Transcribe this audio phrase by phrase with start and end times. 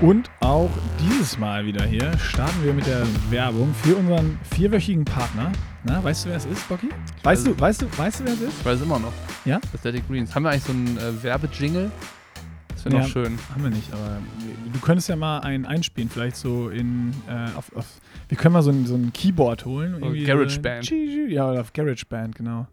[0.00, 5.50] Und auch dieses Mal wieder hier starten wir mit der Werbung für unseren vierwöchigen Partner.
[5.82, 6.88] Na, weißt du, wer es ist, Bocky?
[7.24, 8.58] Weißt du, weißt du, weißt du, wer es ist?
[8.60, 9.12] Ich weiß immer noch.
[9.44, 9.60] Ja?
[9.74, 10.32] Aesthetic Greens.
[10.34, 11.90] Haben wir eigentlich so einen äh, Werbejingle?
[12.68, 13.00] Das wäre Ja.
[13.02, 13.38] noch schön.
[13.52, 14.18] Haben wir nicht, aber
[14.72, 17.86] du könntest ja mal einen einspielen, vielleicht so in, äh, auf, auf,
[18.28, 19.96] wir können mal so ein, so ein Keyboard holen.
[19.96, 20.84] Oder GarageBand.
[20.84, 22.68] So, ja, oder auf GarageBand, genau.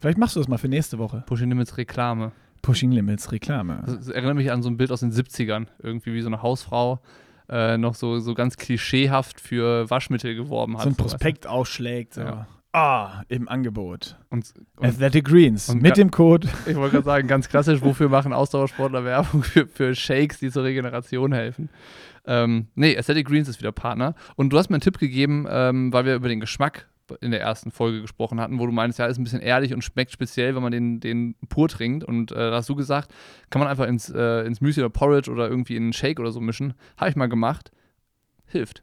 [0.00, 1.22] Vielleicht machst du das mal für nächste Woche.
[1.26, 2.32] Pushing Limits Reklame.
[2.62, 3.82] Pushing Limits, Reklame.
[3.84, 5.66] Das, das erinnert mich an so ein Bild aus den 70ern.
[5.82, 7.00] Irgendwie wie so eine Hausfrau
[7.48, 10.84] äh, noch so, so ganz klischeehaft für Waschmittel geworben hat.
[10.84, 10.96] so ein.
[10.96, 12.14] Prospekt ausschlägt.
[12.14, 12.22] So.
[12.22, 12.46] Ja.
[12.74, 14.16] Ah, im Angebot.
[14.30, 16.48] Und, und Athletic Greens und mit dem Code.
[16.66, 20.64] ich wollte gerade sagen, ganz klassisch, wofür machen Ausdauersportler Werbung für, für Shakes, die zur
[20.64, 21.68] Regeneration helfen?
[22.24, 24.14] Ähm, nee, Aesthetic Greens ist wieder Partner.
[24.36, 26.88] Und du hast mir einen Tipp gegeben, ähm, weil wir über den Geschmack
[27.20, 29.82] in der ersten Folge gesprochen hatten, wo du meinst, ja, ist ein bisschen ehrlich und
[29.82, 32.04] schmeckt speziell, wenn man den, den pur trinkt.
[32.04, 33.12] Und äh, da hast du gesagt,
[33.50, 36.32] kann man einfach ins, äh, ins Müsli oder Porridge oder irgendwie in einen Shake oder
[36.32, 36.74] so mischen.
[36.96, 37.70] Habe ich mal gemacht.
[38.46, 38.82] Hilft.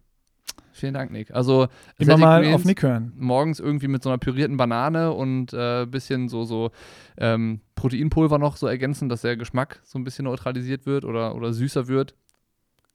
[0.72, 1.32] Vielen Dank, Nick.
[1.32, 1.68] Also,
[1.98, 3.12] Immer mal auf Nick hören.
[3.18, 6.72] morgens irgendwie mit so einer pürierten Banane und äh, bisschen so, so
[7.18, 11.52] ähm, Proteinpulver noch so ergänzen, dass der Geschmack so ein bisschen neutralisiert wird oder, oder
[11.52, 12.16] süßer wird.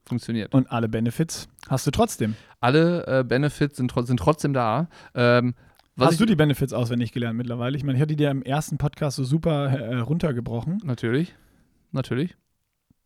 [0.06, 0.52] Funktioniert.
[0.52, 2.36] Und alle Benefits hast du trotzdem.
[2.60, 4.88] Alle äh, Benefits sind, sind trotzdem da.
[5.14, 5.54] Ähm,
[5.96, 7.76] was hast du die Benefits auswendig gelernt mittlerweile?
[7.76, 10.80] Ich meine, ich hatte die ja im ersten Podcast so super äh, runtergebrochen.
[10.84, 11.34] Natürlich.
[11.92, 12.36] Natürlich.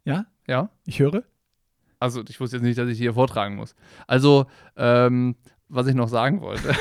[0.05, 0.27] Ja?
[0.47, 0.71] Ja.
[0.87, 1.23] Ich höre.
[2.01, 3.75] Also, ich wusste jetzt nicht, dass ich hier vortragen muss.
[4.07, 5.37] Also, ähm,
[5.69, 6.71] was ich noch sagen wollte.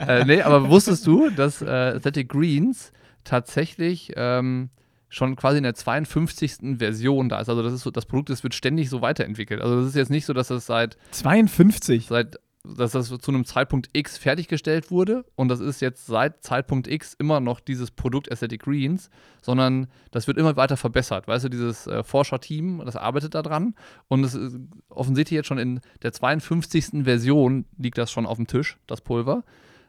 [0.00, 2.92] äh, nee, aber wusstest du, dass äh, Aesthetic Greens
[3.24, 4.70] tatsächlich ähm,
[5.12, 6.78] schon quasi in der 52.
[6.78, 7.48] Version da ist?
[7.48, 9.60] Also, das ist so, das Produkt das wird ständig so weiterentwickelt.
[9.60, 12.06] Also, das ist jetzt nicht so, dass das seit, 52.
[12.06, 16.86] seit dass das zu einem Zeitpunkt X fertiggestellt wurde und das ist jetzt seit Zeitpunkt
[16.86, 21.26] X immer noch dieses Produkt Aesthetic Greens, sondern das wird immer weiter verbessert.
[21.26, 23.74] Weißt du, dieses äh, Forscherteam, das arbeitet daran
[24.06, 27.04] und es ist offensichtlich jetzt schon in der 52.
[27.04, 29.42] Version liegt das schon auf dem Tisch, das Pulver,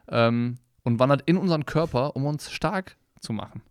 [0.08, 3.62] ähm, und wandert in unseren Körper, um uns stark zu machen.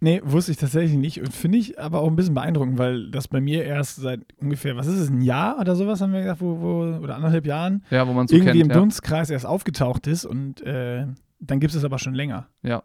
[0.00, 1.20] Nee, wusste ich tatsächlich nicht.
[1.20, 4.76] Und finde ich aber auch ein bisschen beeindruckend, weil das bei mir erst seit ungefähr,
[4.76, 7.84] was ist es, ein Jahr oder sowas, haben wir gesagt, wo, wo, oder anderthalb Jahren,
[7.90, 8.70] Ja, wo man es so irgendwie kennt.
[8.70, 8.76] im ja.
[8.76, 11.06] Dunstkreis erst aufgetaucht ist und äh,
[11.40, 12.46] dann gibt es es aber schon länger.
[12.62, 12.82] Ja.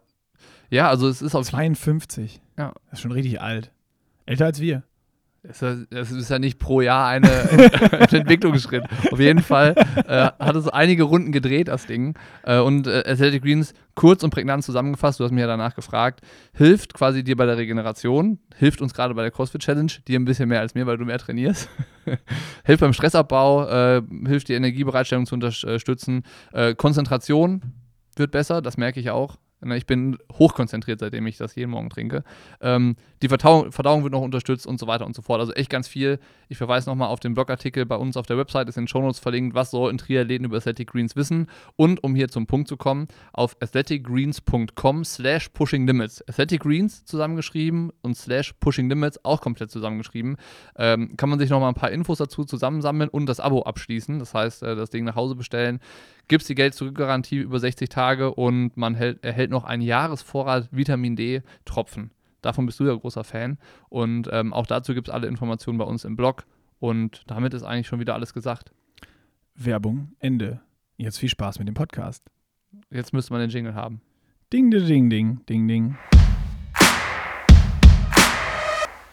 [0.70, 2.40] ja, also es ist auf 52.
[2.58, 2.72] Ja.
[2.90, 3.70] Das ist schon richtig alt.
[4.26, 4.82] Älter als wir.
[5.46, 8.84] Es ist, ja nicht pro Jahr ein Entwicklungsschritt.
[9.10, 9.74] Auf jeden Fall
[10.08, 12.16] äh, hat es einige Runden gedreht, das Ding.
[12.44, 16.20] Äh, und äh, Athletic Greens, kurz und prägnant zusammengefasst, du hast mich ja danach gefragt,
[16.54, 20.24] hilft quasi dir bei der Regeneration, hilft uns gerade bei der CrossFit Challenge, dir ein
[20.24, 21.68] bisschen mehr als mir, weil du mehr trainierst.
[22.64, 26.22] hilft beim Stressabbau, äh, hilft die Energiebereitstellung zu unterstützen.
[26.52, 27.60] Äh, Konzentration
[28.16, 29.36] wird besser, das merke ich auch.
[29.72, 32.24] Ich bin hochkonzentriert, seitdem ich das jeden Morgen trinke.
[32.60, 35.40] Ähm, die Verdauung, Verdauung wird noch unterstützt und so weiter und so fort.
[35.40, 36.18] Also echt ganz viel.
[36.48, 39.18] Ich verweise nochmal auf den Blogartikel bei uns auf der Website, ist in den Shownotes
[39.18, 41.48] verlinkt, was sollten Triathleten über Athletic Greens wissen.
[41.76, 46.26] Und um hier zum Punkt zu kommen, auf athleticgreens.com slash pushing limits.
[46.28, 50.36] Athletic Greens zusammengeschrieben und slash pushing limits auch komplett zusammengeschrieben.
[50.76, 54.18] Ähm, kann man sich nochmal ein paar Infos dazu zusammensammeln und das Abo abschließen.
[54.18, 55.80] Das heißt, äh, das Ding nach Hause bestellen.
[56.26, 61.16] Gibt es die Geld-Zurück-Garantie über 60 Tage und man hält, erhält noch einen Jahresvorrat Vitamin
[61.16, 62.12] D-Tropfen.
[62.40, 63.58] Davon bist du ja großer Fan.
[63.90, 66.44] Und ähm, auch dazu gibt es alle Informationen bei uns im Blog.
[66.78, 68.72] Und damit ist eigentlich schon wieder alles gesagt.
[69.54, 70.60] Werbung, Ende.
[70.96, 72.24] Jetzt viel Spaß mit dem Podcast.
[72.90, 74.00] Jetzt müsste man den Jingle haben.
[74.52, 75.96] Ding, ding, ding, ding, ding, ding.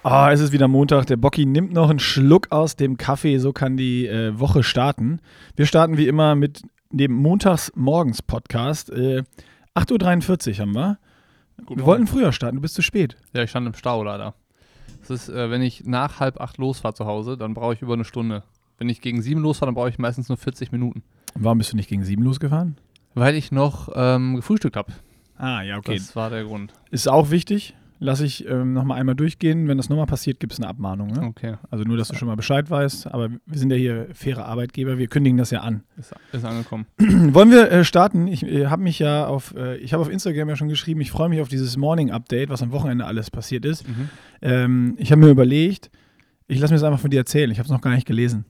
[0.04, 1.06] Ah, es ist wieder Montag.
[1.06, 3.38] Der Bocky nimmt noch einen Schluck aus dem Kaffee.
[3.38, 5.20] So kann die äh, Woche starten.
[5.56, 8.90] Wir starten wie immer mit dem Montagsmorgens-Podcast.
[8.92, 9.24] Äh,
[9.76, 11.00] 8.43 Uhr haben wir.
[11.68, 12.58] wir wollten früher starten.
[12.58, 13.18] Du bist zu spät.
[13.34, 14.34] Ja, ich stand im Stau leider.
[15.00, 17.94] Das ist, äh, wenn ich nach halb acht losfahre zu Hause, dann brauche ich über
[17.94, 18.44] eine Stunde.
[18.78, 21.04] Wenn ich gegen sieben losfahre, dann brauche ich meistens nur 40 Minuten.
[21.36, 22.78] Warum bist du nicht gegen sieben losgefahren?
[23.14, 24.94] Weil ich noch ähm, gefrühstückt habe.
[25.38, 25.98] Ah, ja, okay.
[25.98, 26.74] Das war der Grund.
[26.92, 27.76] Ist auch wichtig.
[28.04, 29.68] Lass ich ähm, nochmal einmal durchgehen.
[29.68, 31.10] Wenn das nochmal passiert, gibt es eine Abmahnung.
[31.10, 31.22] Ne?
[31.22, 33.06] Okay, Also nur, dass du schon mal Bescheid weißt.
[33.06, 34.98] Aber wir sind ja hier faire Arbeitgeber.
[34.98, 35.84] Wir kündigen das ja an.
[36.00, 36.88] ist, ist angekommen.
[36.98, 38.26] Wollen wir äh, starten?
[38.26, 41.12] Ich äh, habe mich ja auf, äh, ich habe auf Instagram ja schon geschrieben, ich
[41.12, 43.88] freue mich auf dieses Morning Update, was am Wochenende alles passiert ist.
[43.88, 44.10] Mhm.
[44.42, 45.92] Ähm, ich habe mir überlegt,
[46.48, 47.52] ich lasse mir das einfach von dir erzählen.
[47.52, 48.46] Ich habe es noch gar nicht gelesen.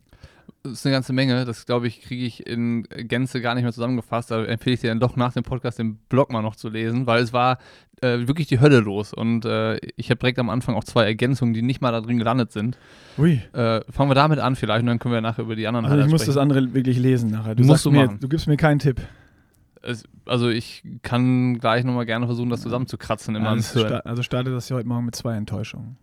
[0.64, 1.44] Das ist eine ganze Menge.
[1.46, 4.30] Das, glaube ich, kriege ich in Gänze gar nicht mehr zusammengefasst.
[4.30, 7.08] Da empfehle ich dir dann doch nach dem Podcast den Blog mal noch zu lesen,
[7.08, 7.58] weil es war
[8.02, 9.14] äh, wirklich die Hölle los.
[9.14, 12.18] Und äh, ich habe direkt am Anfang auch zwei Ergänzungen, die nicht mal da drin
[12.18, 12.78] gelandet sind.
[13.18, 13.42] Ui.
[13.54, 16.06] Äh, fangen wir damit an vielleicht und dann können wir nachher über die anderen Also
[16.06, 17.56] ich muss das andere wirklich lesen nachher.
[17.56, 18.20] Du, Musst du mir, machen.
[18.20, 19.02] du gibst mir keinen Tipp.
[19.82, 24.54] Es, also ich kann gleich nochmal gerne versuchen, das zusammenzukratzen meinem Also, sta also startet
[24.54, 25.98] das ja heute Morgen mit zwei Enttäuschungen.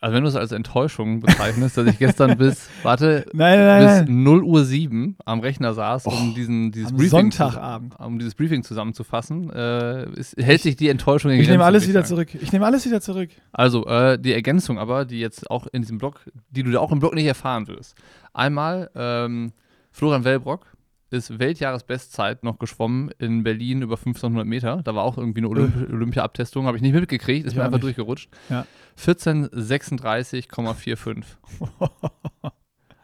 [0.00, 3.92] Also wenn du es als Enttäuschung bezeichnest, dass ich gestern bis, warte, Nein, nein, bis
[3.92, 4.04] nein.
[4.06, 4.22] nein.
[4.22, 7.94] 0 Uhr 7 am Rechner saß, um Oh, diesen, dieses Briefing Sonntagabend.
[7.94, 11.88] Zu, um dieses Briefing zusammenzufassen, äh, ist, hält sich die Enttäuschung in Ich nehme alles
[11.88, 12.08] wieder sagen.
[12.08, 12.28] zurück.
[12.40, 13.30] Ich nehme alles wieder zurück.
[13.52, 16.20] Also, äh, die Ergänzung aber, die jetzt auch in diesem Blog,
[16.50, 17.96] die du da auch im Blog nicht erfahren wirst.
[18.32, 19.52] Einmal, ähm,
[19.90, 20.64] Florian Wellbrock
[21.10, 24.82] ist Weltjahresbestzeit noch geschwommen in Berlin über 1500 Meter.
[24.82, 27.76] Da war auch irgendwie eine Olymp Olympia-Abtestung, habe ich nicht mitgekriegt, ist Ich mir einfach
[27.78, 27.84] nicht.
[27.84, 28.28] durchgerutscht.
[28.48, 28.66] Ja.
[28.98, 31.24] 1436,45.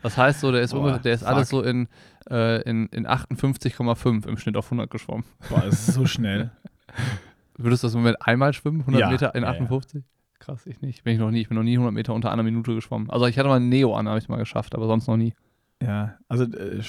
[0.02, 1.30] Das heißt so, der ist, Boah, der ist fuck.
[1.30, 1.88] alles so in,
[2.30, 5.24] äh, in, in 58,5 im Schnitt auf 100 geschwommen.
[5.48, 6.50] Boah, das ist so schnell.
[7.56, 8.80] Würdest du das im Moment einmal schwimmen?
[8.80, 9.54] 100 Ja, Meter in ja, ja.
[9.54, 10.04] 58?
[10.40, 11.04] Krass, ich nicht.
[11.04, 11.40] Bin ich noch nie.
[11.40, 13.08] Ich bin noch nie 100 Meter unter einer Minute geschwommen.
[13.08, 15.32] Also ich hatte mal einen Neo an, habe ich mal geschafft, aber sonst noch nie.
[15.82, 16.82] Ja, also äh,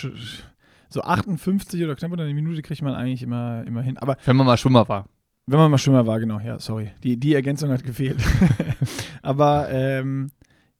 [0.96, 3.98] so 58 oder knapp unter eine Minute kriegt man eigentlich immer, immer hin.
[3.98, 5.06] Aber Wenn man mal Schwimmer war.
[5.46, 6.92] wenn man mal Schwimmer war, genau, ja, sorry.
[7.04, 8.18] Die, die Ergänzung hat gefehlt.
[9.22, 10.32] Aber ähm,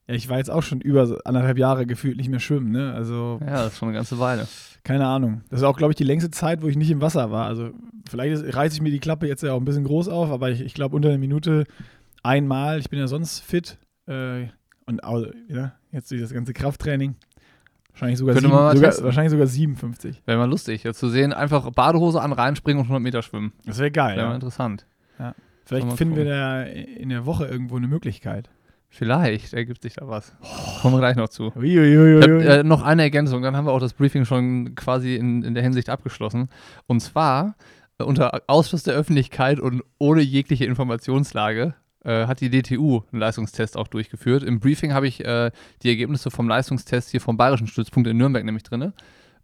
[0.08, 2.92] ja, ich war jetzt auch schon über anderthalb Jahre gefühlt nicht mehr schwimmen, ne?
[2.92, 4.46] Also, Ja, das ist schon eine ganze Weile.
[4.84, 5.42] keine Ahnung.
[5.50, 7.46] Das ist auch, glaube ich, die längste Zeit, wo ich nicht im Wasser war.
[7.46, 7.70] Also,
[8.08, 10.50] vielleicht ist- reiße ich mir die Klappe jetzt ja auch ein bisschen groß auf, aber
[10.50, 11.64] ich, ich glaube, unter einer Minute
[12.22, 12.78] einmal.
[12.78, 13.78] Ich bin ja sonst fit.
[14.06, 14.46] Äh,
[14.86, 17.16] und au- ja, jetzt durch das ganze Krafttraining.
[17.96, 19.04] Wahrscheinlich sogar, Könnte sieben, man mal sogar, testen.
[19.06, 20.22] wahrscheinlich sogar 57.
[20.26, 23.52] Wäre mal lustig, jetzt zu sehen, einfach Badehose an, reinspringen und 100 Meter schwimmen.
[23.64, 24.16] Das wäre geil.
[24.16, 24.34] Wäre mal Ja.
[24.36, 24.86] interessant.
[25.64, 26.38] Vielleicht mal finden wir gucken.
[26.38, 28.50] da in der Woche irgendwo eine Möglichkeit.
[28.88, 30.32] Vielleicht ergibt sich da was.
[30.80, 31.48] Kommen wir gleich noch zu.
[31.48, 32.22] Ich Uiuiuiui.
[32.22, 35.54] habe äh, noch eine Ergänzung, dann haben wir auch das Briefing schon quasi in, in
[35.54, 36.50] der Hinsicht abgeschlossen.
[36.86, 37.56] Und zwar
[37.98, 41.74] äh, unter Ausschluss der Öffentlichkeit und ohne jegliche Informationslage
[42.06, 44.42] äh, hat die DTU einen Leistungstest auch durchgeführt.
[44.42, 45.50] Im Briefing habe ich äh,
[45.82, 48.92] die Ergebnisse vom Leistungstest hier vom Bayerischen Stützpunkt in Nürnberg nämlich drin.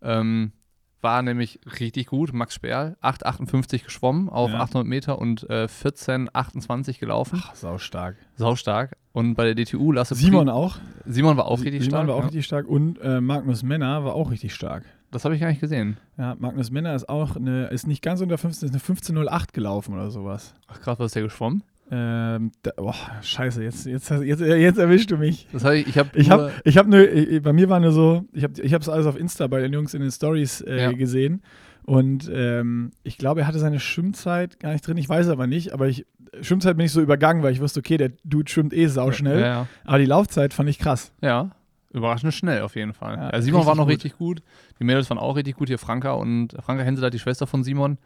[0.00, 0.53] Ähm,
[1.00, 2.32] war nämlich richtig gut.
[2.32, 4.61] Max Sperl, 8,58 geschwommen auf Ja.
[4.61, 7.43] 800 Meter und äh, 14,28 gelaufen.
[7.44, 8.17] Ach, sau stark.
[8.37, 8.97] Saustark.
[9.12, 10.76] Und bei der DTU Lasse Simon auch.
[10.76, 12.06] Pri- Simon war auch richtig Simon stark.
[12.09, 12.25] war auch ja.
[12.26, 12.67] richtig stark.
[12.69, 14.85] Und äh, Magnus Männer war auch richtig stark.
[15.11, 15.99] Das habe ich gar nicht gesehen.
[16.17, 19.94] Ja, Magnus Männer ist auch eine, ist nicht ganz unter 15, ist eine 15.08 gelaufen
[19.94, 20.55] oder sowas.
[20.69, 21.64] Ach krass, was ist der geschwommen?
[21.90, 25.46] Ähm, da, boah, scheiße, jetzt, jetzt, jetzt, jetzt erwischst du mich.
[25.52, 28.44] Das habe ich, habe Ich habe, ich nur, ich- bei mir war nur so, ich
[28.44, 30.93] habe, ich habe es alles auf Insta bei den Jungs in den Stories äh, Ja.
[30.93, 31.43] gesehen
[31.84, 34.96] und ähm, ich glaube, er hatte seine Schwimmzeit gar nicht drin.
[34.96, 36.06] Ich weiß aber nicht, aber ich
[36.40, 39.40] Schwimmzeit bin ich so übergangen, weil ich wusste, okay, der Dude schwimmt eh sauschnell.
[39.40, 39.67] Ja, ja.
[39.85, 41.12] Aber die Laufzeit fand ich krass.
[41.20, 41.50] ja,
[41.93, 43.17] überraschend schnell auf jeden Fall.
[43.35, 43.93] Ja, Simon war noch gut.
[43.93, 44.43] richtig gut.
[44.81, 45.69] Die Mädels waren auch richtig gut.
[45.69, 47.99] Hier Franka und Franka Henselt, die Schwester von Simon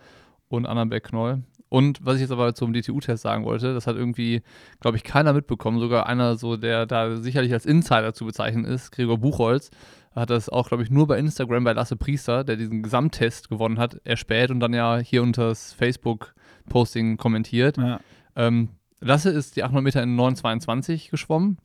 [0.49, 1.43] und Annabelle Knoll.
[1.69, 4.43] Und was ich jetzt aber zum DTU-Test sagen wollte, das hat irgendwie,
[4.81, 5.81] glaube ich, keiner mitbekommen.
[5.81, 9.71] Sogar einer, so der da sicherlich als Insider zu bezeichnen ist, Gregor Buchholz,
[10.15, 13.79] hat das auch, glaube ich, nur bei Instagram bei Lasse Priester, der diesen Gesamttest gewonnen
[13.79, 17.77] hat, erspäht und dann ja hier unter das Facebook-Posting kommentiert.
[17.77, 18.01] Ja.
[18.35, 18.71] Ähm,
[19.01, 21.59] Lasse ist die 800 Meter in 9,22 geschwommen,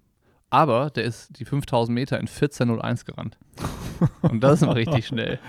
[0.49, 3.37] aber der ist die 5000 Meter in 14,01 gerannt.
[4.21, 5.39] Und das ist mal richtig schnell.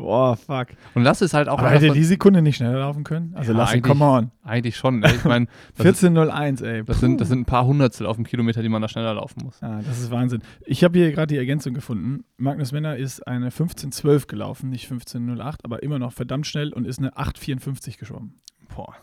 [0.00, 0.68] Boah, fuck.
[0.94, 3.32] Und Lasse ist halt auch Aber hätte die Sekunde nicht schneller laufen können?
[3.34, 4.30] Also Ja, lass ihn, eigentlich- come on.
[4.42, 5.00] eigentlich schon.
[5.00, 5.08] Ne?
[5.14, 6.84] Ich das, ist- 14.01, ey.
[6.84, 9.42] das, sind, das sind ein paar Hundertstel auf dem Kilometer, die man da schneller laufen
[9.44, 9.62] muss.
[9.62, 10.42] Ah, das ist Wahnsinn.
[10.64, 12.24] Ich habe hier gerade die Ergänzung gefunden.
[12.38, 16.98] Magnus Männer ist eine 15.12 gelaufen, nicht 15.08, aber immer noch verdammt schnell und ist
[16.98, 18.34] eine 8.54 geschwommen.
[18.74, 18.94] Boah.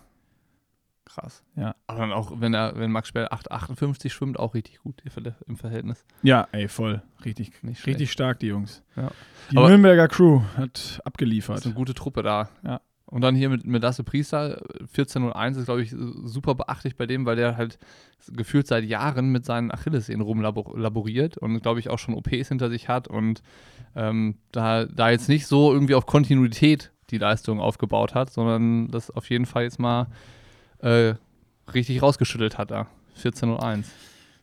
[1.19, 1.43] Krass.
[1.55, 1.75] Ja.
[1.87, 5.35] Aber dann auch, wenn er, wenn Max Sperl 8,58 schwimmt, auch richtig gut im Verhält-
[5.47, 6.06] im Verhältnis.
[6.21, 7.01] Ja, ey, voll.
[7.25, 7.51] Richtig,
[7.87, 8.83] richtig stark, die Jungs.
[8.95, 9.09] Ja.
[9.51, 11.65] Die Aber- Nürnberger Crew hat Das ist abgeliefert.
[11.65, 12.49] eine gute Truppe da.
[12.63, 12.81] Ja.
[13.09, 14.61] Und dann hier mit, mit Lasse Priester,
[14.94, 17.80] 14.01 ist, glaube ich, super beachtlich bei dem, weil der halt
[18.33, 22.89] gefühlt seit Jahren mit seinen Achillessehnen rumlaboriert und, glaube ich, auch schon OPs hinter sich
[22.89, 23.42] hat und
[23.95, 29.09] ähm, da, da jetzt nicht so irgendwie auf Kontinuität die Leistung aufgebaut hat, sondern das
[29.09, 30.07] auf jeden Fall jetzt mal
[30.79, 31.15] äh,
[31.73, 32.87] richtig rausgeschüttelt hat da.
[33.21, 33.85] 14.01.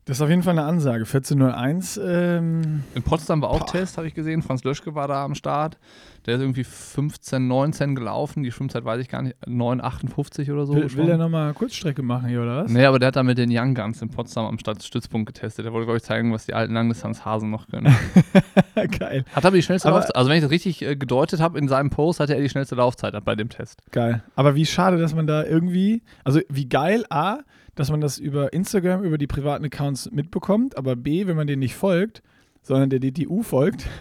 [0.06, 1.04] Das ist auf jeden Fall eine Ansage.
[1.04, 3.66] 14.01, ähm, In Potsdam war auch Boah.
[3.66, 4.42] Test, habe ich gesehen.
[4.42, 5.78] Franz Löschke war da am Start.
[6.26, 8.42] Der ist irgendwie 15, 19 gelaufen.
[8.42, 9.34] Die Schwimmzeit weiß ich gar nicht.
[9.46, 10.74] 9,58 oder so.
[10.74, 12.70] will, will der nochmal Kurzstrecke machen hier, oder was?
[12.70, 15.64] Nee, aber der hat da mit den Young Guns in Potsdam am Stadtstützpunkt getestet.
[15.64, 17.94] Der wollte, glaube ich, zeigen, was die alten Langdistanzhasen noch können.
[18.98, 20.16] Geil, Hat aber die schnellste Aber- Laufzeit.
[20.16, 22.74] Also, wenn ich das richtig äh, gedeutet habe in seinem Post, hatte er die schnellste
[22.74, 23.80] Laufzeit bei dem Test.
[23.90, 24.22] geil.
[24.36, 27.38] Aber wie schade, dass man da irgendwie, also wie geil, A,
[27.74, 31.60] dass man das über Instagram, über die privaten Accounts mitbekommt, aber B, wenn man denen
[31.60, 32.22] nicht folgt,
[32.62, 33.86] sondern der DTU folgt.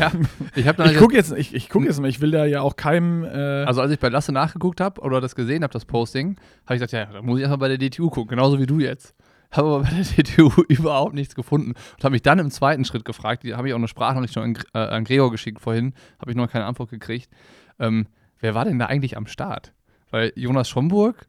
[0.00, 0.10] Ja,
[0.56, 2.74] ich habe Ich gucke jetzt, ich, ich guck jetzt mal, ich will da ja auch
[2.74, 3.28] keinem, äh,
[3.64, 6.80] Also als ich bei Lasse nachgeguckt habe oder das gesehen habe, das Posting, habe ich
[6.80, 9.14] gesagt, ja, da muss ich erstmal bei der DTU gucken, genauso wie du jetzt.
[9.52, 13.04] Habe aber bei der DTU überhaupt nichts gefunden und habe mich dann im zweiten Schritt
[13.04, 15.94] gefragt, die habe ich auch eine Sprachnachricht schon an, Gr- äh, an Gregor geschickt vorhin,
[16.18, 17.30] habe ich noch keine Antwort gekriegt.
[17.78, 18.06] Ähm,
[18.40, 19.72] wer war denn da eigentlich am Start?
[20.10, 21.28] Weil Jonas Schomburg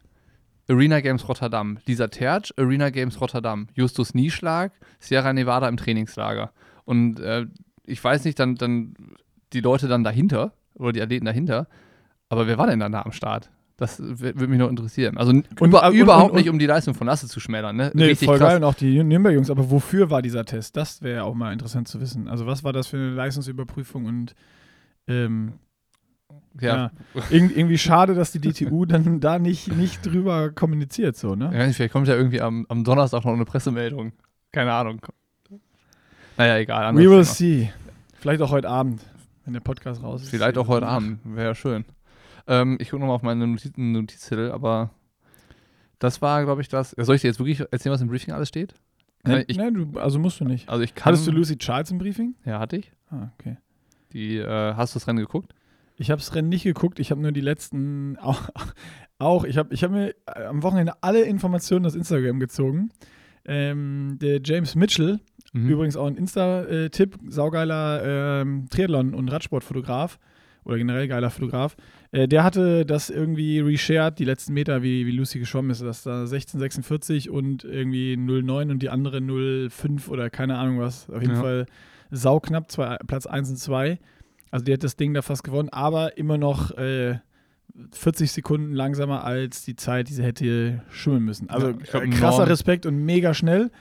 [0.70, 1.78] Arena Games Rotterdam.
[1.86, 3.68] Lisa Tertsch, Arena Games Rotterdam.
[3.76, 6.52] Justus Nieschlag, Sierra Nevada im Trainingslager.
[6.86, 7.46] Und äh,
[7.86, 8.94] ich weiß nicht, dann, dann
[9.54, 11.68] die Leute dann dahinter oder die Athleten dahinter,
[12.30, 13.52] aber wer war denn dann da am Start?
[13.78, 15.18] Das würde mich noch interessieren.
[15.18, 17.76] Also Und- über, und- überhaupt und- nicht, um die Leistung von Lasse zu schmälern.
[17.76, 17.92] Ne?
[17.94, 18.50] Nee, Richtig voll krass.
[18.50, 19.50] geil und auch die Nürnberg-Jungs.
[19.50, 20.78] Aber wofür war dieser Test?
[20.78, 22.28] Das wäre auch mal interessant zu wissen.
[22.30, 24.34] Also was war das für eine Leistungsüberprüfung und
[25.08, 25.54] ähm,
[26.60, 26.92] Ja, ja.
[27.30, 31.52] Irg irgendwie schade, dass die DTU dann da nicht, nicht drüber kommuniziert, so, ne?
[31.54, 34.14] Ja, vielleicht kommt ja irgendwie am, am Donnerstag noch eine Pressemeldung.
[34.52, 35.02] Keine Ahnung.
[36.38, 36.96] Naja, egal.
[36.96, 37.72] We will see.
[38.20, 39.02] Vielleicht auch heute Abend,
[39.44, 40.30] wenn der Podcast raus ist.
[40.30, 41.20] Vielleicht auch heute Abend.
[41.26, 41.86] Wäre ja schön.
[42.48, 44.92] Ähm, ich gucke nochmal auf meine Notiz Notizzettel, aber
[46.00, 46.92] das war, glaube ich, das.
[46.92, 48.76] Soll ich dir jetzt wirklich erzählen, was im Briefing alles steht?
[49.26, 50.70] Nee, ich, nee, du, also musst du nicht.
[50.70, 51.06] also ich kann.
[51.06, 52.36] Hattest du Lucy Charles im Briefing?
[52.46, 52.92] Ja, hatte ich.
[53.10, 53.58] Ah, okay.
[54.14, 55.55] Die, äh, hast du das Rennen geguckt?
[55.98, 58.50] Ich habe das Rennen nicht geguckt, ich habe nur die letzten auch,
[59.20, 62.90] auch ich habe ich hab mir äh, am Wochenende alle Informationen aus Instagram gezogen.
[63.46, 65.20] Ähm, der James Mitchell,
[65.54, 65.70] Mhm.
[65.70, 70.20] übrigens auch ein Insta-Tipp, saugeiler ähm, Triathlon- und Radsportfotograf
[70.66, 71.78] oder generell geiler Fotograf,
[72.12, 76.04] äh, der hatte das irgendwie reshared, die letzten Meter, wie, wie Lucy geschwommen ist, dass
[76.04, 81.10] da 16,46 und irgendwie 0,9 und die andere 0,5 oder keine Ahnung was.
[81.10, 81.42] Auf jeden Ja.
[81.42, 81.66] Fall
[82.12, 83.98] sauknapp, zwei, Platz 1 und 2.
[84.52, 87.20] Also die hat das Ding da fast gewonnen, aber immer noch äh,
[87.92, 91.50] 40 Sekunden langsamer als die Zeit, die sie hätte schwimmen müssen.
[91.50, 93.72] Also Ja, äh, krasser Norm- Respekt und mega schnell,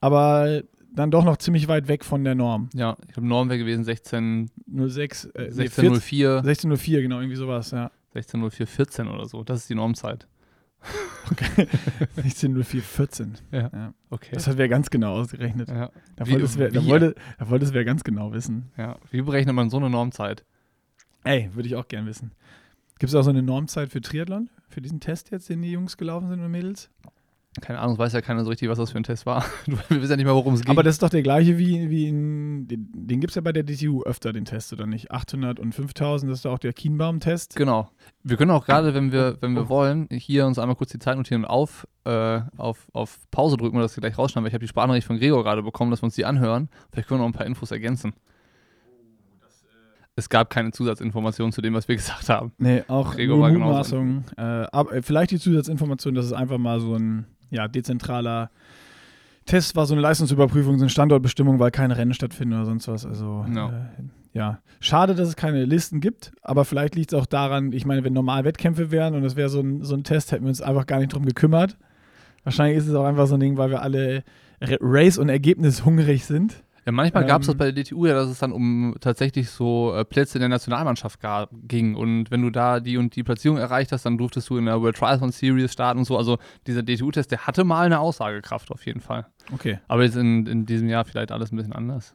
[0.00, 0.62] aber
[0.94, 2.68] dann doch noch ziemlich weit weg von der Norm.
[2.74, 7.70] Ja, ich glaube, Norm wäre gewesen 16, 06, äh, nee, 1604, 16.04, genau, irgendwie sowas,
[7.70, 7.90] ja.
[8.14, 9.44] 1604, 14 oder so.
[9.44, 10.26] Das ist die Normzeit.
[12.16, 13.34] 16.04, 14.
[13.52, 13.70] Ja.
[13.72, 13.94] Ja.
[14.10, 14.30] Okay.
[14.32, 15.68] Das hat wer ganz genau ausgerechnet.
[15.68, 18.70] ja, Da wollte es wer, da wollte, da wollte es wer ganz genau wissen.
[18.76, 18.96] ja.
[19.10, 20.44] Wie berechnet man so eine Normzeit?
[21.24, 22.32] Ey, würde ich auch gern wissen.
[22.98, 24.48] Gibt es auch so eine Normzeit für Triathlon?
[24.68, 26.90] Für diesen Test jetzt, den die Jungs gelaufen sind und Mädels?
[27.60, 29.44] Keine Ahnung, es weiß ja keiner so richtig, was das für ein Test war.
[29.66, 30.70] Wir wissen ja nicht mehr, worum es ging.
[30.70, 33.52] Aber das ist doch der gleiche wie, wie in, den, den gibt es ja bei
[33.52, 35.10] der DTU öfter, den Test, oder nicht?
[35.10, 37.56] 800 und 5000, das ist doch auch der Kienbaum-Test.
[37.56, 37.90] Genau.
[38.22, 41.16] Wir können auch gerade, wenn wir, wenn wir wollen, hier uns einmal kurz die Zeit
[41.16, 44.64] notieren und auf, äh, auf, auf Pause drücken und das gleich rausschneiden, weil ich habe
[44.64, 46.68] die Sprachnachricht von Gregor gerade bekommen, dass wir uns die anhören.
[46.92, 48.12] Vielleicht können wir noch ein paar Infos ergänzen.
[50.16, 52.52] Es gab keine Zusatzinformationen zu dem, was wir gesagt haben.
[52.58, 53.48] Nee, auch Gregor.
[53.48, 54.24] Mutmaßungen.
[54.36, 58.50] Äh, aber äh, vielleicht die Zusatzinformation, dass es einfach mal so ein ja, dezentraler
[59.46, 63.04] Test war, so eine Leistungsüberprüfung, so eine Standortbestimmung, weil keine Rennen stattfinden oder sonst was.
[63.06, 63.68] Also Ja.
[63.68, 63.72] äh,
[64.32, 68.04] ja, schade, dass es keine Listen gibt, aber vielleicht liegt es auch daran, ich meine,
[68.04, 70.62] wenn normal Wettkämpfe wären und es wäre so ein, so ein Test, hätten wir uns
[70.62, 71.76] einfach gar nicht drum gekümmert.
[72.44, 74.22] Wahrscheinlich ist es auch einfach so ein Ding, weil wir alle
[74.60, 76.62] Ra- Race- und Ergebnis hungrig sind.
[76.86, 79.50] Ja, manchmal gab es das Ähm, bei der DTU ja, dass es dann um tatsächlich
[79.50, 81.94] so äh, Plätze in der Nationalmannschaft gab, ging.
[81.94, 84.80] Und wenn du da die und die Platzierung erreicht hast, dann durftest du in der
[84.80, 86.16] World Triathlon Series starten und so.
[86.16, 89.26] Also dieser DTU-Test, der hatte mal eine Aussagekraft auf jeden Fall.
[89.52, 89.78] Okay.
[89.88, 92.14] Aber jetzt in, in diesem Jahr vielleicht alles ein bisschen anders.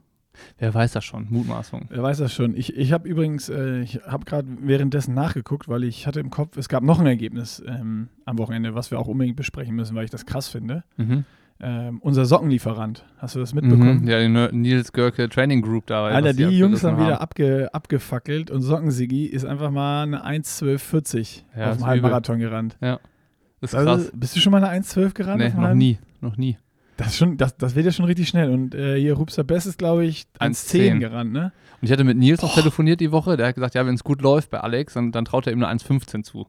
[0.57, 1.27] Wer weiß das schon?
[1.29, 1.85] Mutmaßung.
[1.89, 2.55] Wer weiß das schon.
[2.55, 6.57] Ich, ich habe übrigens, äh, ich habe gerade währenddessen nachgeguckt, weil ich hatte im Kopf,
[6.57, 10.05] es gab noch ein Ergebnis ähm, am Wochenende, was wir auch unbedingt besprechen müssen, weil
[10.05, 10.83] ich das krass finde.
[10.97, 11.25] Mhm.
[11.61, 13.05] Ähm, unser Sockenlieferant.
[13.17, 14.01] Hast du das mitbekommen?
[14.01, 14.07] Mhm.
[14.07, 16.05] Ja, die Nils Görke Training Group da.
[16.05, 21.43] Alter, die abgerissen Jungs haben wieder abge, abgefackelt und Sockensigi ist einfach mal eine 1,1240
[21.57, 22.77] Ja, auf dem Halbmarathon gerannt.
[23.61, 24.11] Ist Also, krass.
[24.13, 25.39] bist du schon mal eine 1,12 gerannt?
[25.39, 25.97] Nee, noch nie.
[26.21, 26.57] Noch nie.
[26.97, 28.49] Das, ist schon, das, das wird ja schon richtig schnell.
[28.49, 31.51] Und äh, hier Rupster Best ist, glaube ich, 1,10 1,10 gerannt, ne?
[31.81, 33.35] Und ich hatte mit Nils noch telefoniert die Woche.
[33.37, 35.63] Der hat gesagt, ja, wenn es gut läuft bei Alex, dann, dann traut er ihm
[35.63, 36.47] eine 1,15 zu.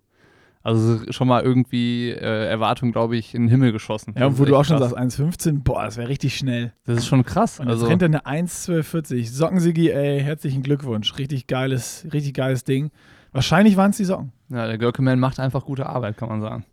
[0.67, 4.15] Also schon mal irgendwie äh, Erwartung, glaube ich, in den Himmel geschossen.
[4.19, 4.91] Ja, und wo ist du auch schon krass.
[4.91, 6.73] sagst, 1,15, boah, das wäre richtig schnell.
[6.87, 7.61] Das ist schon krass.
[7.61, 9.31] Und jetzt also, rennt er eine 1,1240.
[9.31, 11.19] Sockensigi, ey, herzlichen Glückwunsch.
[11.19, 12.91] Richtig geiles, richtig geiles Ding.
[13.31, 14.33] Wahrscheinlich waren es die Socken.
[14.49, 16.65] ja, der Görkeman macht einfach gute Arbeit, kann man sagen.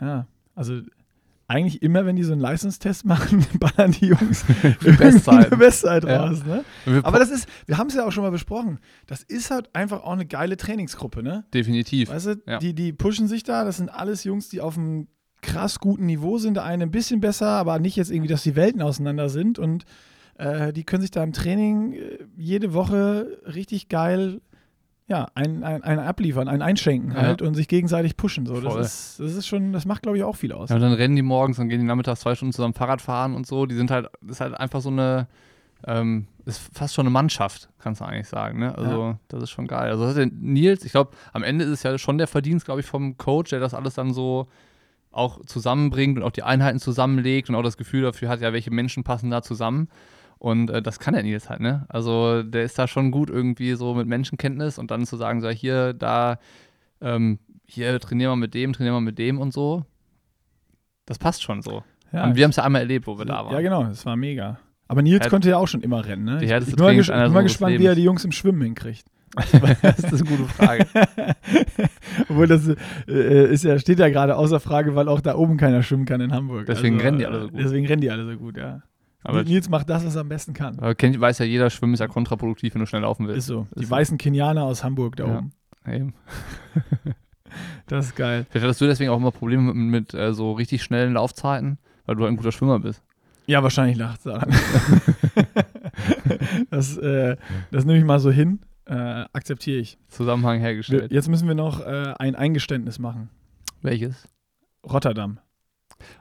[0.00, 0.80] Ja, also
[1.48, 4.44] eigentlich immer, wenn die so einen Leistungstest machen, ballern die Jungs
[4.98, 5.46] Bestzeit.
[5.48, 6.24] eine Bestzeit Ja.
[6.26, 6.42] raus.
[6.46, 6.64] Ne?
[7.02, 10.02] Aber das ist, wir haben es ja auch schon mal besprochen, das ist halt einfach
[10.04, 11.44] auch eine geile Trainingsgruppe, ne?
[11.52, 12.08] definitiv.
[12.10, 12.58] Weißt du, Ja.
[12.58, 15.08] die, die pushen sich da, das sind alles Jungs, die auf einem
[15.42, 16.54] krass guten Niveau sind.
[16.54, 19.58] Der eine ein bisschen besser, aber nicht jetzt irgendwie, dass die Welten auseinander sind.
[19.58, 19.84] Und
[20.38, 24.40] äh, die können sich da im Training äh, jede Woche richtig geil
[25.06, 27.22] ja, einen ein, ein abliefern, einen einschenken Ja.
[27.22, 28.46] halt und sich gegenseitig pushen.
[28.46, 28.60] So.
[28.60, 28.80] Das, Voll.
[28.82, 30.70] ist, das ist schon, das macht, glaube ich, auch viel aus.
[30.70, 33.34] Ja, und dann rennen die morgens, dann gehen die nachmittags zwei Stunden zusammen Fahrrad fahren
[33.34, 33.66] und so.
[33.66, 35.28] Die sind halt, das ist halt einfach so eine,
[35.86, 38.58] ähm, ist fast schon eine Mannschaft, kannst du eigentlich sagen.
[38.60, 38.76] Ne?
[38.76, 39.90] Also, das ist schon geil.
[39.90, 42.80] Also, das hat Nils, ich glaube, am Ende ist es ja schon der Verdienst, glaube
[42.80, 44.48] ich, vom Coach, der das alles dann so
[45.10, 48.70] auch zusammenbringt und auch die Einheiten zusammenlegt und auch das Gefühl dafür hat, ja, welche
[48.70, 49.88] Menschen passen da zusammen.
[50.44, 51.86] Und äh, das kann der Nils halt, ne?
[51.88, 55.48] Also der ist da schon gut irgendwie so mit Menschenkenntnis und dann zu sagen, so
[55.48, 56.38] hier, da,
[57.00, 59.86] ähm, hier trainieren wir mit dem, trainieren wir mit dem und so.
[61.06, 61.82] Das passt schon so.
[62.12, 63.54] Ja, Und wir haben es ja einmal erlebt, wo wir da waren.
[63.54, 64.58] Ja, genau, das war mega.
[64.86, 66.44] Aber Nils Ja, konnte ja auch schon immer rennen, ne?
[66.44, 67.96] Ich, ich bin mal, ges bin mal gespannt, wie er Lebens.
[67.96, 69.06] die Jungs im Schwimmen hinkriegt.
[69.80, 70.84] das ist eine gute Frage.
[72.28, 72.68] Obwohl das
[73.08, 76.20] äh, ist ja, steht ja gerade außer Frage, weil auch da oben keiner schwimmen kann
[76.20, 76.66] in Hamburg.
[76.66, 77.58] Deswegen rennen die alle so gut.
[77.58, 78.82] Deswegen rennen die alle so gut, ja.
[79.24, 80.78] Aber, Nils macht das, was er am besten kann.
[80.78, 83.38] aber kennt, weiß ja jeder, Schwimmen ist ja kontraproduktiv, wenn du schnell laufen willst.
[83.38, 83.66] Ist so.
[83.74, 83.94] Die Ist so.
[83.94, 85.38] weißen Kenianer aus Hamburg da Ja.
[85.38, 85.52] oben.
[85.86, 86.14] Eben.
[87.86, 88.46] Das ist geil.
[88.50, 92.16] Vielleicht hattest du deswegen auch immer Probleme mit, mit äh, so richtig schnellen Laufzeiten, weil
[92.16, 93.00] du ein guter Schwimmer bist.
[93.46, 94.50] Ja, wahrscheinlich lacht es daran.
[96.70, 97.36] das, äh,
[97.70, 98.60] das nehme ich mal so hin.
[98.86, 99.98] Äh, akzeptiere ich.
[100.08, 101.12] Zusammenhang Wir, hergestellt.
[101.12, 103.30] jetzt müssen wir noch äh, ein Eingeständnis machen.
[103.82, 104.26] Welches?
[104.84, 105.38] Rotterdam.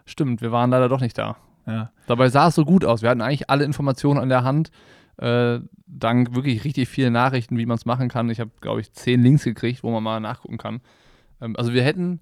[0.06, 1.36] Stimmt, wir waren leider doch nicht da.
[1.66, 1.92] Ja.
[2.08, 3.02] Dabei sah es so gut aus.
[3.02, 4.72] Wir hatten eigentlich alle Informationen an der Hand.
[5.18, 8.30] Äh, dank wirklich richtig vielen Nachrichten, wie man es machen kann.
[8.30, 10.82] Ich habe, glaube ich, zehn Links gekriegt, wo man mal nachgucken kann.
[11.40, 12.20] Ähm, also wir hätten,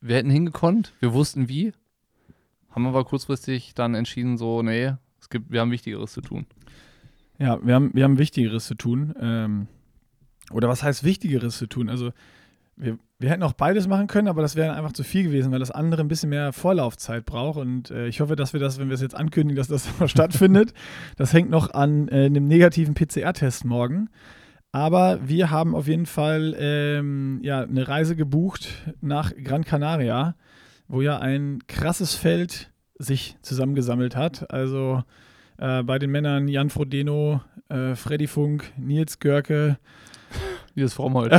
[0.00, 1.72] wir hätten hingekonnt, wir wussten wie,
[2.70, 6.46] haben aber kurzfristig dann entschieden, so, nee, es gibt, wir haben Wichtigeres zu tun.
[7.38, 9.14] Ja, wir haben, wir haben Wichtigeres zu tun.
[9.20, 9.68] Ähm,
[10.50, 11.88] oder was heißt Wichtigeres zu tun?
[11.88, 12.12] Also,
[12.76, 15.58] wir, wir hätten auch beides machen können, aber das wäre einfach zu viel gewesen, weil
[15.58, 17.58] das andere ein bisschen mehr Vorlaufzeit braucht.
[17.58, 20.72] Und äh, ich hoffe, dass wir das, wenn wir es jetzt ankündigen, dass das stattfindet.
[21.16, 24.08] Das hängt noch an äh, einem negativen PCR-Test morgen.
[24.70, 28.68] Aber wir haben auf jeden Fall ähm, ja, eine Reise gebucht
[29.00, 30.36] nach Gran Canaria,
[30.86, 34.52] wo ja ein krasses Feld sich zusammengesammelt hat.
[34.52, 35.02] Also
[35.56, 39.78] äh, bei den Männern Jan Frodeno, äh, Freddy Funk, Nils Görke.
[40.78, 41.32] Dieses Fromhold.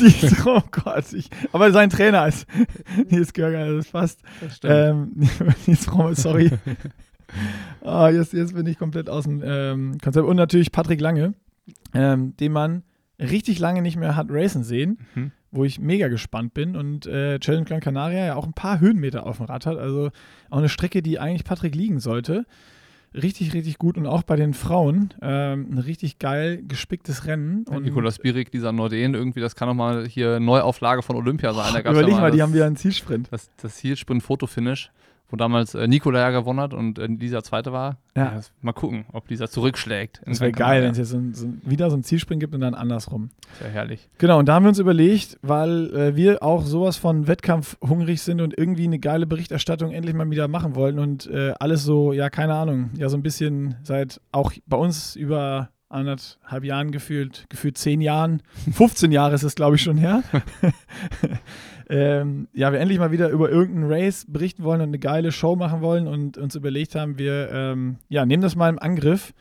[0.00, 2.46] Nils, oh Gott, ich, aber sein Trainer ist
[3.10, 4.20] Nils Görke, also das passt.
[4.42, 4.74] Das stimmt.
[4.74, 5.28] Ähm,
[5.66, 6.50] Nils Frommel, sorry.
[7.82, 10.26] Ah, jetzt, jetzt bin ich komplett aus dem ähm, Konzept.
[10.26, 11.32] Und natürlich Patrick Lange,
[11.94, 12.82] ähm, den man
[13.18, 15.32] richtig lange nicht mehr hat racen sehen, Mhm.
[15.50, 16.76] wo ich mega gespannt bin.
[16.76, 19.78] Und äh, Challenge Gran Canaria ja auch ein paar Höhenmeter auf dem Rad hat.
[19.78, 20.10] Also
[20.50, 22.44] auch eine Strecke, die eigentlich Patrick liegen sollte.
[23.14, 23.96] Richtig, richtig gut.
[23.96, 27.64] Und auch bei den Frauen ähm, ein richtig geil gespicktes Rennen.
[27.68, 31.72] Und Nikolas Bierig, dieser Norden, irgendwie, das kann doch mal hier Neuauflage von Olympia sein.
[31.74, 33.28] Da gab's ja überleg mal, die das- haben wieder einen Zielsprint.
[33.30, 34.90] das, das Zielsprint-Fotofinish,
[35.30, 37.96] wo damals äh, Nikola ja gewonnen hat und äh, dieser Zweite war.
[38.16, 38.30] Ja.
[38.34, 40.20] das- mal gucken, ob dieser zurückschlägt.
[40.26, 42.54] Das wäre geil, wenn es jetzt so, ein- so, ein- wieder so einen Zielsprint gibt
[42.54, 43.30] und dann andersrum.
[43.52, 44.08] Das wäre herrlich.
[44.18, 48.22] Genau, und da haben wir uns überlegt, weil äh, wir auch sowas von Wettkampf hungrig
[48.22, 52.12] sind und irgendwie eine geile Berichterstattung endlich mal wieder machen wollen und äh, alles so,
[52.12, 57.46] ja, keine Ahnung, ja, so ein bisschen seit auch bei uns über anderthalb Jahren gefühlt,
[57.48, 60.22] gefühlt zehn Jahren, 15 Jahre ist es, glaube ich, schon her.
[61.88, 65.56] ähm, ja, wir endlich mal wieder über irgendeinen Race berichten wollen und eine geile Show
[65.56, 69.32] machen wollen und uns überlegt haben, wir ähm, ja, nehmen das mal im Angriff,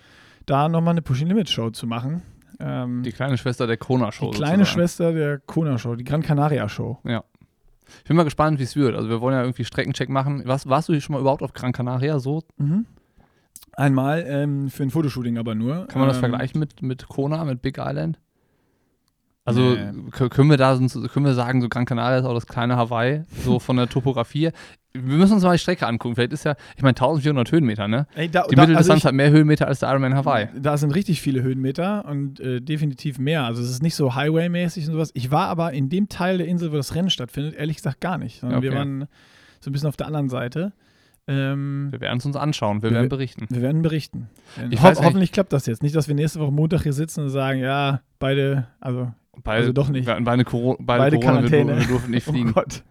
[0.45, 2.21] da nochmal eine Pushing Limit Show zu machen.
[2.60, 4.32] Ähm, Die kleine Schwester der Kona-Show.
[4.32, 4.79] die kleine sozusagen.
[4.79, 6.99] Schwester der Kona Show, die Gran Canaria Show.
[7.06, 8.95] Ich bin mal gespannt, wie es wird.
[8.95, 10.43] Also wir wollen ja irgendwie Streckencheck machen.
[10.45, 12.43] Was, warst du schon mal überhaupt auf Gran Canaria so?
[13.73, 15.88] Einmal ähm, für ein Fotoshooting aber nur.
[15.88, 18.19] Kann man das ähm, vergleichen mit, mit Kona, mit Big Island?
[19.45, 20.10] Also Nee.
[20.29, 23.60] können wir da können wir sagen, so Gran Canaria ist auch das kleine Hawaii, so
[23.60, 24.51] von der Topografie.
[24.93, 26.15] Wir müssen uns mal die Strecke angucken.
[26.15, 28.06] Vielleicht ist ja, ich meine 1400 Höhenmeter, ne?
[28.15, 30.47] Ey, da, Die da, Mitteldistanz also ich, hat mehr Höhenmeter als der Ironman Hawaii.
[30.56, 33.43] Da sind richtig viele Höhenmeter und äh, definitiv mehr.
[33.43, 35.10] Also es ist nicht so Highway-mäßig und sowas.
[35.15, 38.17] Ich war aber in dem Teil der Insel, wo das Rennen stattfindet, ehrlich gesagt gar
[38.19, 38.39] nicht.
[38.41, 38.77] Sondern wir Okay.
[38.79, 39.08] waren
[39.60, 40.73] so ein bisschen auf der anderen Seite.
[41.27, 43.47] Ähm, Wir werden es uns anschauen, wir Wir- werden berichten.
[43.49, 44.29] wir werden berichten.
[44.69, 45.82] Ich Ho hoffentlich klappt das jetzt.
[45.82, 49.12] Nicht, dass wir nächste Woche Montag hier sitzen und sagen, ja, beide, also
[49.43, 50.06] Beide, Also doch nicht.
[50.06, 51.80] Wir hatten beide, Coro beide, Beide Corona, Quarantäne.
[51.80, 52.54] wir durften nicht oh fliegen.
[52.54, 52.84] Gott.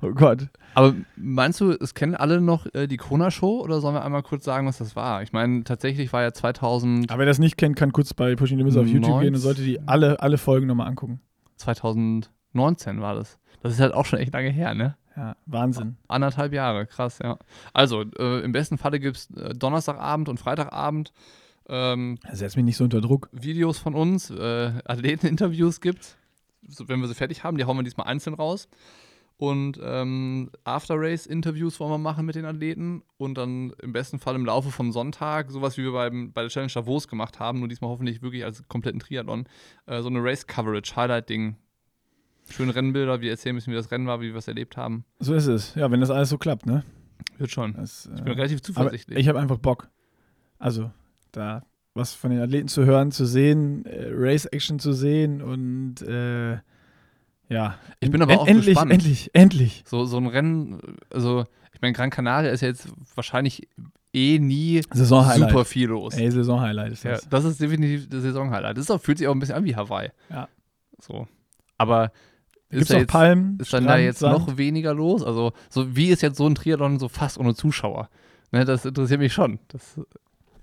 [0.00, 0.48] Oh Gott.
[0.74, 4.44] Aber meinst du, es kennen alle noch äh, die Kona-Show oder sollen wir einmal kurz
[4.44, 5.22] sagen, was das war?
[5.22, 8.58] Ich meine, tatsächlich war ja 2000, Aber wer das nicht kennt, kann kurz bei Pushing
[8.58, 9.20] Limits auf YouTube 19.
[9.26, 11.20] gehen und sollte die alle, alle Folgen nochmal angucken.
[11.56, 13.38] 2019 war das.
[13.62, 14.96] Das ist halt auch schon echt lange her, ne?
[15.16, 15.96] Ja, Wahnsinn.
[16.06, 17.38] Anderthalb Jahre, krass, ja.
[17.72, 21.12] Also, äh, im besten Falle gibt es äh, Donnerstagabend und Freitagabend
[21.68, 23.28] ähm, Setz mich nicht so unter Druck.
[23.32, 26.16] Videos von uns, äh, Athleteninterviews gibt
[26.68, 28.68] so, Wenn wir sie fertig haben, die hauen wir diesmal einzeln raus.
[29.36, 34.44] Und ähm, After-Race-Interviews wollen wir machen mit den Athleten und dann im besten Fall im
[34.44, 37.88] Laufe von Sonntag, sowas wie wir beim, bei der Challenge Davos gemacht haben, nur diesmal
[37.90, 39.46] hoffentlich wirklich als kompletten Triathlon,
[39.86, 41.54] äh, so eine Race-Coverage, Highlight-Ding.
[42.50, 45.04] Schöne Rennbilder, wir erzählen ein bisschen, wie das Rennen war, wie wir es erlebt haben.
[45.20, 45.74] So ist es.
[45.76, 46.84] Ja, wenn das alles so klappt, ne?
[47.36, 47.74] Wird schon.
[47.74, 49.18] Das, Ich bin äh, relativ zuversichtlich.
[49.18, 49.88] ich habe einfach Bock.
[50.58, 50.90] Also,
[51.32, 51.64] da
[51.94, 56.58] was von den Athleten zu hören, zu sehen, äh, Race-Action zu sehen und äh,
[57.48, 57.76] ja.
[57.98, 58.92] Ich bin aber En- auch endlich, gespannt.
[58.92, 59.82] endlich, endlich.
[59.86, 63.66] So, so ein Rennen, also ich meine, Gran Canaria ist ja jetzt wahrscheinlich
[64.12, 66.14] eh nie super viel los.
[66.14, 67.28] Ey, Saisonhighlight ist Ja, das.
[67.28, 68.76] das ist definitiv das Saisonhighlight.
[68.78, 70.10] Das auch, fühlt sich auch ein bisschen an wie Hawaii.
[70.30, 70.48] Ja.
[71.00, 71.26] So.
[71.78, 72.12] Aber
[72.70, 74.38] ist, da jetzt, Palmen, ist dann Strand, da jetzt Sand?
[74.46, 75.22] noch weniger los?
[75.24, 78.08] Also, so wie ist jetzt so ein Triathlon so fast ohne Zuschauer?
[78.52, 79.58] Ne, das interessiert mich schon.
[79.68, 80.00] Das,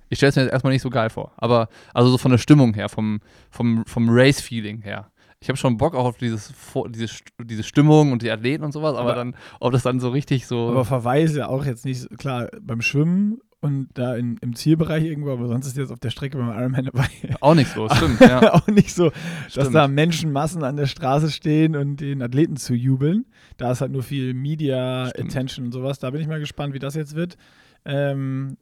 [0.09, 1.33] ich stelle es mir jetzt erstmal nicht so geil vor.
[1.37, 5.11] Aber, also so von der Stimmung her, vom, vom, vom Race-Feeling her.
[5.41, 6.53] Ich habe schon Bock auch auf dieses,
[6.89, 7.07] diese,
[7.43, 10.47] diese Stimmung und die Athleten und sowas, aber, Aber- dann, ob das dann so richtig
[10.47, 10.69] so.
[10.69, 15.03] Aber Verweise ja auch jetzt nicht, so- klar, beim Schwimmen und da in, im Zielbereich
[15.03, 17.07] irgendwo, aber sonst ist jetzt auf der Strecke beim Ironman dabei
[17.41, 18.53] auch nichts los, stimmt, ja.
[18.53, 19.75] auch nicht so, dass Stimmt.
[19.75, 23.25] da Menschenmassen an der Straße stehen und den Athleten zu jubeln.
[23.57, 25.31] Da ist halt nur viel Media Stimmt.
[25.31, 25.97] Attention und sowas.
[25.99, 27.37] Da bin ich mal gespannt, wie das jetzt wird.
[27.85, 28.57] Ähm,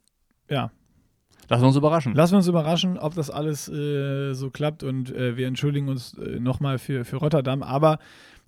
[0.50, 0.70] ja,
[1.48, 2.14] Lassen wir uns überraschen.
[2.14, 6.14] lassen wir uns überraschen, ob das alles äh, so klappt und äh, wir entschuldigen uns
[6.18, 7.62] äh, nochmal für, für Rotterdam.
[7.62, 7.98] Aber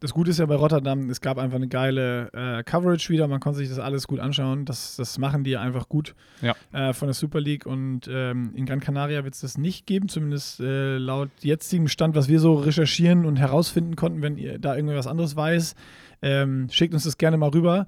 [0.00, 3.28] das Gute ist ja bei Rotterdam, es gab einfach eine geile äh, Coverage wieder.
[3.28, 4.66] Man konnte sich das alles gut anschauen.
[4.66, 6.54] Das, das machen die einfach gut Ja.
[6.72, 7.64] äh, von der Super League.
[7.64, 12.14] Und ähm, in Gran Canaria wird es das nicht geben, zumindest äh, laut jetzigem Stand,
[12.14, 14.20] was wir so recherchieren und herausfinden konnten.
[14.20, 15.74] Wenn ihr da irgendwas anderes weiß,
[16.20, 17.86] ähm, schickt uns das gerne mal rüber.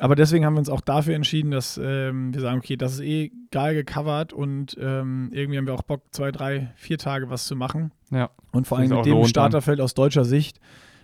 [0.00, 3.00] Aber deswegen haben wir uns auch dafür entschieden, dass ähm, wir sagen, okay, das ist
[3.00, 7.46] eh geil gecovert und ähm, irgendwie haben wir auch Bock, zwei, drei, vier Tage was
[7.46, 7.92] zu machen.
[8.10, 8.30] Ja.
[8.50, 9.24] Und vor allem mit dem.
[9.24, 10.60] Starterfeld aus deutscher Sicht,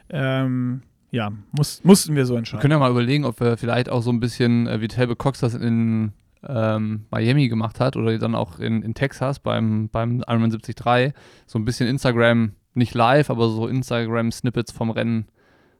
[0.08, 2.60] ähm, ja, muss, mussten wir so Wir entscheiden.
[2.60, 5.40] können ja mal überlegen, ob wir vielleicht auch so ein bisschen, äh, wie Telbe Cox
[5.40, 6.12] das in
[6.46, 11.12] ähm, Miami gemacht hat oder dann auch in, in Texas beim, beim Ironman 73,
[11.46, 15.26] so ein bisschen Instagram, nicht live, aber so Instagram-Snippets vom Rennen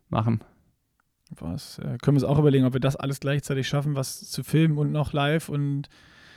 [0.09, 0.40] machen.
[1.38, 4.43] Was, äh, können wir uns auch überlegen, ob wir das alles gleichzeitig schaffen, was zu
[4.43, 5.88] filmen und noch live und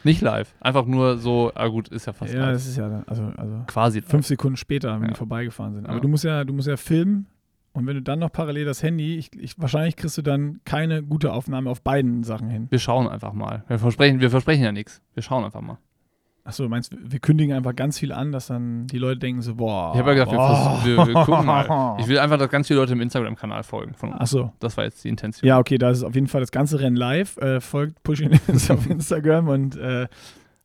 [0.03, 2.53] Nicht live, einfach nur so, ah gut, ist ja fast ja, live.
[2.53, 4.09] das ist ja also, also Quasi live.
[4.09, 5.13] fünf Sekunden später, wenn Ja.
[5.13, 5.85] die vorbeigefahren sind.
[5.85, 5.99] Aber Ja.
[6.01, 7.25] du musst ja, du musst ja filmen
[7.71, 11.01] und wenn du dann noch parallel das Handy, ich, ich, wahrscheinlich kriegst du dann keine
[11.01, 12.67] gute Aufnahme auf beiden Sachen hin.
[12.69, 13.63] Wir schauen einfach mal.
[13.67, 15.01] Wir versprechen, wir versprechen ja nichts.
[15.15, 15.77] Wir schauen einfach mal.
[16.45, 19.41] Achso, du meinst, wir wir kündigen einfach ganz viel an, dass dann die Leute denken
[19.41, 19.91] so, boah.
[19.93, 21.95] Ich habe ja gedacht, wir, wir gucken mal.
[21.99, 24.19] Ich will einfach, dass ganz viele Leute im Instagram-Kanal folgen von uns.
[24.19, 24.51] Achso.
[24.59, 25.47] Das war jetzt die Intention.
[25.47, 27.37] Ja, okay, da ist auf jeden Fall das ganze Rennen live.
[27.37, 30.07] Äh, folgt Pushing Limits auf Instagram und äh,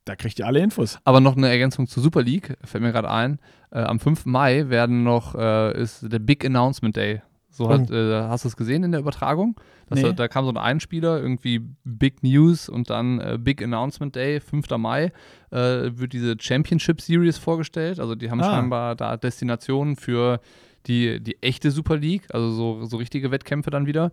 [0.03, 0.99] da kriegt ihr alle Infos.
[1.05, 3.39] Aber noch eine Ergänzung zur Super League, fällt mir gerade ein.
[3.71, 4.25] Äh, am 5.
[4.25, 7.21] Mai werden noch, äh, ist der Big Announcement Day.
[7.59, 7.69] So Oh.
[7.71, 9.59] hat, äh, hast du es gesehen in der Übertragung?
[9.89, 10.13] Nee.
[10.13, 14.69] Da kam so ein Einspieler, irgendwie Big News und dann äh, Big Announcement Day, 5.
[14.77, 15.11] Mai,
[15.51, 15.57] äh,
[15.91, 17.99] wird diese Championship Series vorgestellt.
[17.99, 18.49] Also die haben Ah.
[18.51, 20.39] scheinbar da Destinationen für
[20.87, 24.11] die, die echte Super League, also so, so richtige Wettkämpfe dann wieder,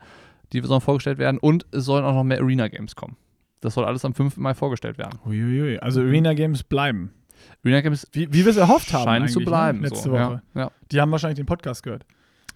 [0.52, 1.38] die sollen vorgestellt werden.
[1.38, 3.16] Und es sollen auch noch mehr Arena Games kommen.
[3.60, 4.38] Das soll alles am 5.
[4.38, 5.18] Mai vorgestellt werden.
[5.24, 5.78] Uiuiui.
[5.78, 7.12] Also Arena Games bleiben.
[7.64, 9.04] Arena Games Wie, wie wir es erhofft haben.
[9.04, 9.78] scheinen zu eigentlich, bleiben.
[9.82, 9.88] Ne?
[9.88, 10.12] Letzte so.
[10.12, 10.42] Woche.
[10.54, 10.70] Ja, ja.
[10.90, 12.04] Die haben wahrscheinlich den Podcast gehört.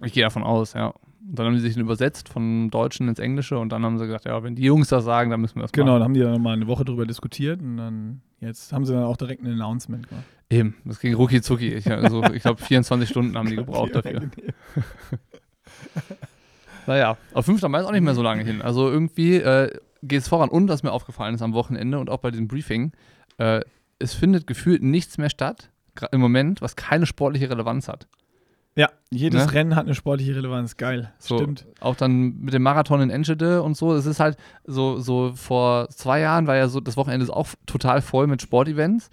[0.02, 0.88] Ich gehe davon aus, ja.
[0.88, 4.06] Und dann haben die sich den übersetzt von Deutschen ins Englische und dann haben sie
[4.06, 5.94] gesagt, ja, wenn die Jungs das sagen, dann müssen wir das Genau, machen.
[6.00, 9.04] dann haben die dann nochmal eine Woche drüber diskutiert und dann jetzt haben sie dann
[9.04, 10.24] auch direkt ein Announcement gemacht.
[10.48, 11.74] Eben, das ging rucki zucki.
[11.74, 14.22] Ich, also, ich glaube, 24 Stunden haben die gebraucht dafür.
[16.86, 17.62] Naja, auf 5.
[17.68, 18.62] Mai ist auch nicht mehr so lange hin.
[18.62, 19.70] Also irgendwie äh,
[20.02, 20.48] geht es voran.
[20.48, 22.92] Und was mir aufgefallen ist am Wochenende und auch bei diesem Briefing,
[23.38, 23.60] äh,
[23.98, 25.70] es findet gefühlt nichts mehr statt,
[26.12, 28.08] im Moment, was keine sportliche Relevanz hat.
[28.76, 29.52] Ja, jedes Ne?
[29.52, 30.76] Rennen hat eine sportliche Relevanz.
[30.76, 31.12] Geil.
[31.18, 31.66] So, Stimmt.
[31.80, 33.94] Auch dann mit dem Marathon in Enschede und so.
[33.94, 37.48] Das ist halt so, so vor zwei Jahren war ja so, das Wochenende ist auch
[37.66, 39.10] total voll mit Sportevents.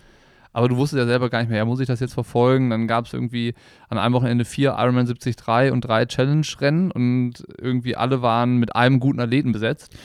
[0.53, 2.71] Aber du wusstest ja selber gar nicht mehr, ja, muss ich das jetzt verfolgen?
[2.71, 3.53] Dann gab es irgendwie
[3.89, 8.99] an einem Wochenende vier Ironman 73 und drei Challenge-Rennen und irgendwie alle waren mit einem
[8.99, 9.95] guten Athleten besetzt.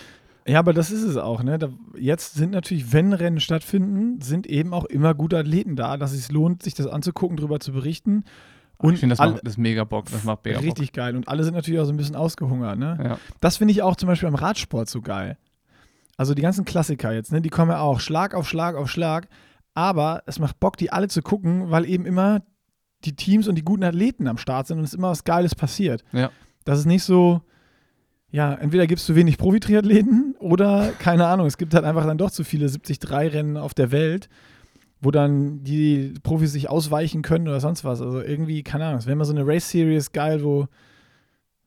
[0.46, 1.42] Ja, aber das ist es auch.
[1.42, 1.58] Ne?
[1.58, 6.12] Da, jetzt sind natürlich, wenn Rennen stattfinden, sind eben auch immer gute Athleten da, dass
[6.12, 8.24] es sich lohnt, sich das anzugucken, darüber zu berichten.
[8.82, 10.06] Und ich finde, das, alle- macht- das mega Bock.
[10.10, 10.66] Das macht mega Bock.
[10.66, 11.16] richtig geil.
[11.16, 12.78] Und alle sind natürlich auch so ein bisschen ausgehungert.
[12.78, 12.98] Ne?
[13.02, 13.18] Ja.
[13.40, 15.36] Das finde ich auch zum Beispiel am Radsport so geil.
[16.16, 19.28] Also die ganzen Klassiker jetzt, ne, die kommen ja auch Schlag auf Schlag auf Schlag.
[19.74, 22.42] Aber es macht Bock, die alle zu gucken, weil eben immer
[23.04, 26.04] die Teams und die guten Athleten am Start sind und es immer was Geiles passiert.
[26.12, 26.30] Ja.
[26.64, 27.40] Das ist nicht so,
[28.30, 32.18] ja, entweder gibt es zu wenig Profi-Triathleten oder, keine Ahnung, es gibt halt einfach dann
[32.18, 34.28] doch zu viele 73-Rennen auf der Welt,
[35.02, 38.00] wo dann die Profis sich ausweichen können oder sonst was.
[38.00, 40.68] Also irgendwie, keine Ahnung, es wäre immer so eine Race-Series geil, wo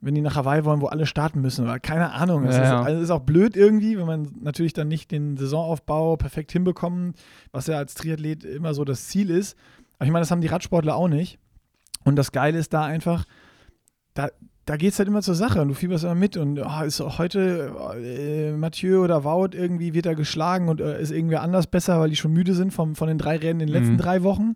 [0.02, 1.66] wenn die nach Hawaii wollen, wo alle starten müssen.
[1.66, 2.46] Oder keine Ahnung.
[2.46, 2.82] Es Ja, ist, ja.
[2.84, 7.18] also es ist auch blöd irgendwie, wenn man natürlich dann nicht den Saisonaufbau perfekt hinbekommt,
[7.52, 9.58] was ja als Triathlet immer so das Ziel ist.
[9.98, 11.40] Aber ich meine, das haben die Radsportler auch nicht.
[12.04, 13.26] Und das Geile ist da einfach,
[14.14, 14.30] da,
[14.66, 17.00] da geht es halt immer zur Sache und du fieberst immer mit und oh, ist
[17.02, 21.68] auch heute äh, Mathieu oder Wout irgendwie wird er geschlagen und äh, ist irgendwer anders
[21.68, 23.98] besser, weil die schon müde sind vom, von den drei Rennen in den letzten Mhm.
[24.00, 24.56] drei Wochen.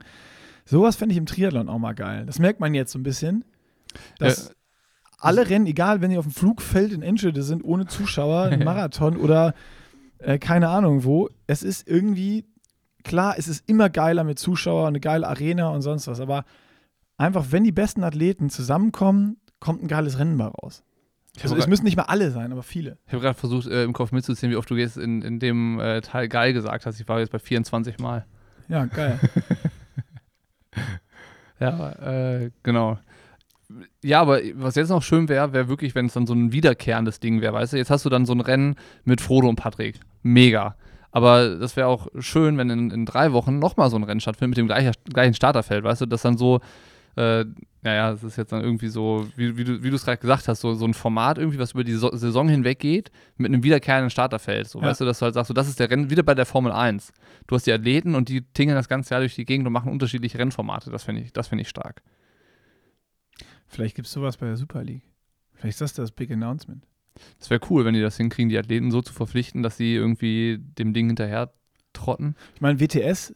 [0.65, 2.25] Sowas fände ich im Triathlon auch mal geil.
[2.25, 3.45] Das merkt man jetzt so ein bisschen.
[4.19, 4.53] Dass Ja.
[5.19, 9.17] alle Rennen, egal wenn die auf dem Flugfeld in Enschede sind, ohne Zuschauer, ein Marathon
[9.17, 9.53] oder
[10.19, 12.45] äh, keine Ahnung wo, es ist irgendwie,
[13.03, 16.45] klar, es ist immer geiler mit Zuschauern, eine geile Arena und sonst was, aber
[17.17, 20.83] einfach, wenn die besten Athleten zusammenkommen, kommt ein geiles Rennen bei raus.
[21.35, 22.97] Ich Also habe es müssen nicht mal alle sein, aber viele.
[23.11, 26.01] hab gerade versucht, äh, im Kopf mitzuzählen, wie oft du jetzt in, in dem äh,
[26.01, 26.99] Teil geil gesagt hast.
[26.99, 28.25] Ich war jetzt bei 24 Mal.
[28.67, 29.19] Ja, geil.
[31.59, 32.97] Ja, äh, genau.
[34.01, 37.19] Ja, aber was jetzt noch schön wäre, wäre wirklich, wenn es dann so ein wiederkehrendes
[37.19, 37.77] Ding wäre, weißt du?
[37.77, 39.99] Jetzt hast du dann so ein Rennen mit Frodo und Patrick.
[40.23, 40.75] Mega.
[41.11, 44.51] Aber das wäre auch schön, wenn in, in drei Wochen nochmal so ein Rennen stattfindet
[44.51, 46.05] mit dem gleichen, gleichen Starterfeld, weißt du?
[46.05, 46.61] Das dann so,
[47.17, 47.43] äh,
[47.81, 50.73] naja, es ist jetzt dann irgendwie so, wie, wie du es gerade gesagt hast, so,
[50.73, 54.67] so ein Format irgendwie, was über die so Saison hinweg geht, mit einem wiederkehrenden Starterfeld.
[54.67, 54.87] So, Ja.
[54.87, 56.71] weißt du, dass du halt sagst, so, das ist der Rennen, wieder bei der Formel
[56.73, 57.13] 1.
[57.47, 59.91] Du hast die Athleten und die tingeln das ganze Jahr durch die Gegend und machen
[59.91, 60.91] unterschiedliche Rennformate.
[60.91, 62.01] Das finde ich, das finde ich stark.
[63.67, 65.03] Vielleicht gibt es sowas bei der Super League.
[65.53, 66.85] Vielleicht ist das das Big Announcement.
[67.37, 70.57] Das wäre cool, wenn die das hinkriegen, die Athleten so zu verpflichten, dass sie irgendwie
[70.59, 71.51] dem Ding hinterher
[71.93, 72.35] trotten.
[72.55, 73.35] Ich meine, WTS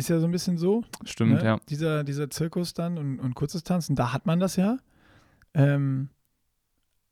[0.00, 0.82] ist ja so ein bisschen so.
[1.04, 1.44] Stimmt, ne?
[1.44, 1.60] ja.
[1.68, 4.78] Dieser, dieser Zirkus dann und, und Kurzdistanzen, da hat man das ja.
[5.54, 6.08] Ähm,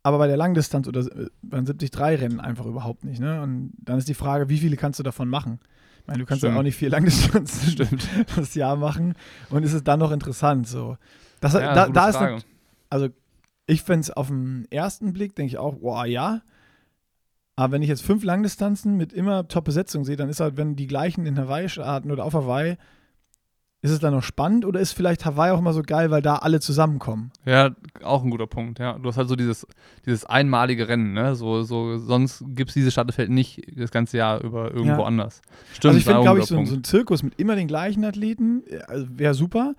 [0.03, 1.05] aber bei der Langdistanz oder
[1.43, 3.21] beim 73-Rennen einfach überhaupt nicht.
[3.21, 3.43] Ne?
[3.43, 5.61] Und dann ist die Frage, wie viele kannst du davon machen?
[6.01, 8.09] Ich meine, du kannst ja auch nicht vier Langdistanzen Stimmt.
[8.37, 9.15] das Jahr machen.
[9.51, 10.67] Und ist es dann noch interessant?
[10.67, 10.97] So.
[11.41, 12.47] Das, Ja, da, da ist nat-
[12.89, 13.09] also
[13.67, 16.41] ich fände es auf den ersten Blick, denke ich auch, boah, ja.
[17.59, 20.87] Aber wenn ich jetzt fünf Langdistanzen mit immer Top-Besetzung sehe, dann ist halt, wenn die
[20.87, 22.77] gleichen in Hawaii starten oder auf Hawaii,
[23.83, 26.37] ist es dann noch spannend oder ist vielleicht Hawaii auch immer so geil, weil da
[26.37, 27.33] alle zusammenkommen?
[27.45, 27.71] Ja,
[28.05, 28.97] auch ein guter Punkt, ja.
[28.97, 29.67] Du hast halt so dieses,
[30.07, 31.35] dieses einmalige Rennen, ne?
[31.35, 35.07] So, so, sonst gibt es dieses Starterfeld nicht das ganze Jahr über irgendwo Ja.
[35.07, 35.43] anders.
[35.73, 38.63] Stimmt, also ich finde, glaube ich, so, so ein Zirkus mit immer den gleichen Athleten
[38.69, 39.75] äh, also wäre super.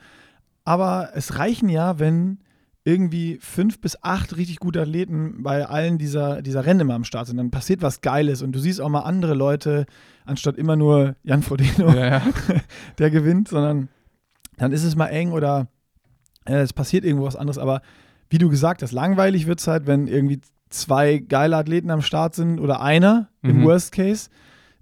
[0.66, 2.40] Aber es reichen ja, wenn
[2.86, 7.28] irgendwie fünf bis acht richtig gute Athleten bei allen dieser, dieser Rennen immer am Start
[7.28, 7.38] sind.
[7.38, 9.86] Dann passiert was Geiles und du siehst auch mal andere Leute,
[10.26, 12.22] anstatt immer nur Jan Frodeno, ja, ja.
[12.98, 13.90] der gewinnt, sondern
[14.58, 15.68] dann ist es mal eng oder
[16.46, 17.58] äh, es passiert irgendwo was anderes.
[17.58, 17.82] Aber
[18.30, 20.40] wie du gesagt hast, langweilig wird es halt, wenn irgendwie
[20.70, 23.66] zwei geile Athleten am Start sind oder einer im Mhm.
[23.66, 24.30] Worst Case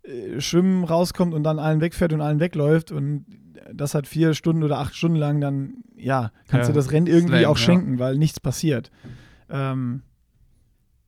[0.03, 3.25] äh, schwimmen rauskommt und dann allen wegfährt und allen wegläuft und
[3.73, 7.07] das hat vier Stunden oder acht Stunden lang, dann ja, kannst Ja, du das Rennen
[7.07, 7.63] irgendwie Slam, auch ja.
[7.63, 8.91] schenken, weil nichts passiert.
[9.49, 10.01] Ähm,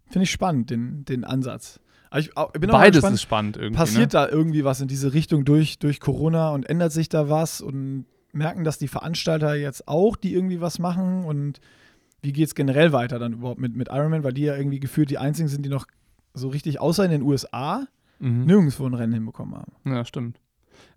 [0.08, 1.80] Finde ich spannend, den, den Ansatz.
[2.17, 3.78] Ich, ich Beides gespannt, ist spannend irgendwie.
[3.78, 4.19] passiert ne?
[4.19, 8.06] da irgendwie was in diese Richtung durch, durch Corona und ändert sich da was und
[8.34, 11.60] merken das die Veranstalter jetzt auch, die irgendwie was machen und
[12.21, 15.10] wie geht es generell weiter dann überhaupt mit, mit Ironman, weil die ja irgendwie gefühlt
[15.12, 15.86] die einzigen sind, die noch
[16.34, 17.86] so richtig, außer in den USA,
[18.21, 18.43] Mhm.
[18.45, 19.71] nirgendwo ein Rennen hinbekommen haben.
[19.86, 20.41] Ja, stimmt.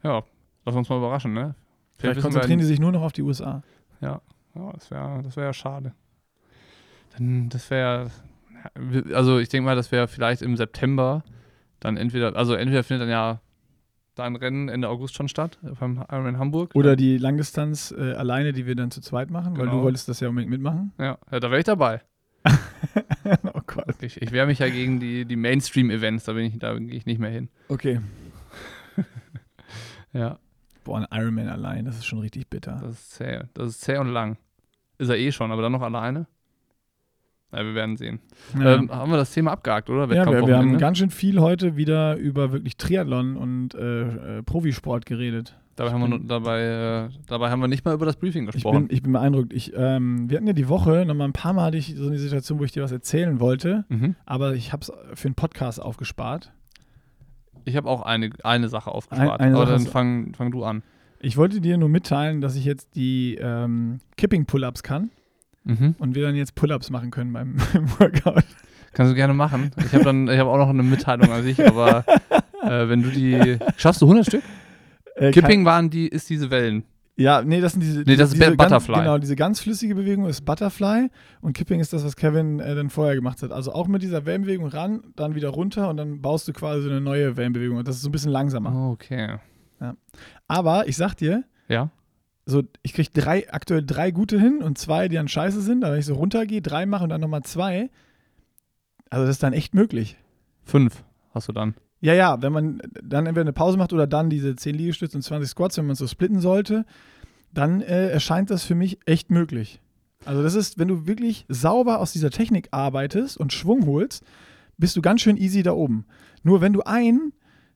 [0.02, 0.24] Ja,
[0.64, 1.55] lass uns mal überraschen, ne?
[1.98, 3.62] Vielleicht wir- konzentrieren die sich nur noch auf die USA.
[4.02, 4.20] Ja,
[4.74, 5.94] das wäre das wär ja schade.
[7.16, 8.10] Dann, das wäre,
[9.14, 11.24] also ich denke mal, das wäre vielleicht im September
[11.80, 13.40] dann entweder, also entweder findet dann ja
[14.14, 16.72] dein Rennen Ende August schon statt, beim Ironman Hamburg.
[16.74, 19.78] Oder die Langdistanz äh, alleine, die wir dann zu zweit machen, weil Genau.
[19.78, 20.92] du wolltest das ja unbedingt mitmachen.
[20.98, 22.02] Ja, ja da wäre ich dabei.
[23.54, 24.02] oh Gott.
[24.02, 27.06] Ich, ich wehre mich ja gegen die, die Mainstream-Events, da bin ich, da gehe ich
[27.06, 27.48] nicht mehr hin.
[27.68, 28.00] Okay.
[30.14, 30.38] Ja,
[30.85, 32.79] Boah, ein Ironman allein, das ist schon richtig bitter.
[32.83, 33.40] das ist zäh.
[33.55, 34.37] Das ist zäh und lang.
[34.99, 36.27] Ist er eh schon, aber dann noch alleine?
[37.53, 38.21] Ja, wir werden sehen.
[38.59, 38.77] Ja.
[38.77, 40.03] Ähm, haben wir das Thema abgehakt, oder?
[40.05, 40.79] Ja, wir, wir haben Wettkampfwochenende?
[40.79, 45.55] ganz schön viel heute wieder über wirklich Triathlon und äh, äh, Profisport geredet.
[45.77, 48.53] dabei, haben wir, nur- dabei, äh, dabei haben wir nicht mal über das Briefing Ich
[48.53, 48.88] gesprochen.
[48.88, 49.53] bin, ich bin beeindruckt.
[49.53, 52.07] Ich, ähm, wir hatten ja die Woche, noch mal ein paar Mal hatte ich so
[52.07, 54.16] eine Situation, wo ich dir was erzählen wollte, mhm.
[54.25, 56.53] aber ich habe es für einen Podcast aufgespart.
[57.64, 59.40] Ich habe auch eine, eine Sache aufgespart.
[59.40, 60.83] Ein- eine aber Sache dann fang, fang du an.
[61.20, 65.11] Ich wollte dir nur mitteilen, dass ich jetzt die ähm, Kipping-Pull-Ups kann
[65.64, 65.94] Mhm.
[66.01, 68.42] und wir dann jetzt Pull-Ups machen können beim, beim Workout.
[68.94, 69.70] Kannst du gerne machen.
[69.79, 72.05] Ich habe dann, ich habe auch noch eine Mitteilung an sich, aber
[72.64, 74.42] äh, wenn du die, schaffst du 100 Stück?
[75.14, 76.83] Äh, Kipping waren die, ist diese Wellen.
[77.16, 78.01] Ja, nee, das sind diese.
[78.03, 78.94] Nee, das ist diese Butterfly.
[78.94, 81.09] Ganz, genau, diese ganz flüssige Bewegung ist Butterfly
[81.42, 83.53] und Kipping ist das, was Kevin äh, dann vorher gemacht hat.
[83.53, 87.03] Also auch mit dieser Wellenbewegung ran, dann wieder runter und dann baust du quasi eine
[87.03, 87.77] neue Wellenbewegung.
[87.77, 88.90] Und das ist so ein bisschen langsamer.
[88.90, 89.37] Okay.
[90.48, 91.90] Aber ich sag dir, Ja.
[92.46, 95.85] so, ich krieg drei, aktuell drei gute hin und zwei, die dann scheiße sind.
[95.85, 97.90] Aber wenn ich so runtergehe, drei mache und dann nochmal zwei,
[99.11, 100.16] also das ist dann echt möglich.
[100.64, 101.75] Fünf hast du dann.
[102.02, 105.22] Ja, ja, wenn man dann entweder eine Pause macht oder dann diese 10 Liegestütze und
[105.22, 106.84] 20 Squats, wenn man es so splitten sollte,
[107.54, 109.80] dann äh, erscheint das für mich echt möglich.
[110.24, 114.24] Also das ist, wenn du wirklich sauber aus dieser Technik arbeitest und Schwung holst,
[114.78, 116.04] bist du ganz schön easy da oben.
[116.42, 117.32] Nur wenn du einen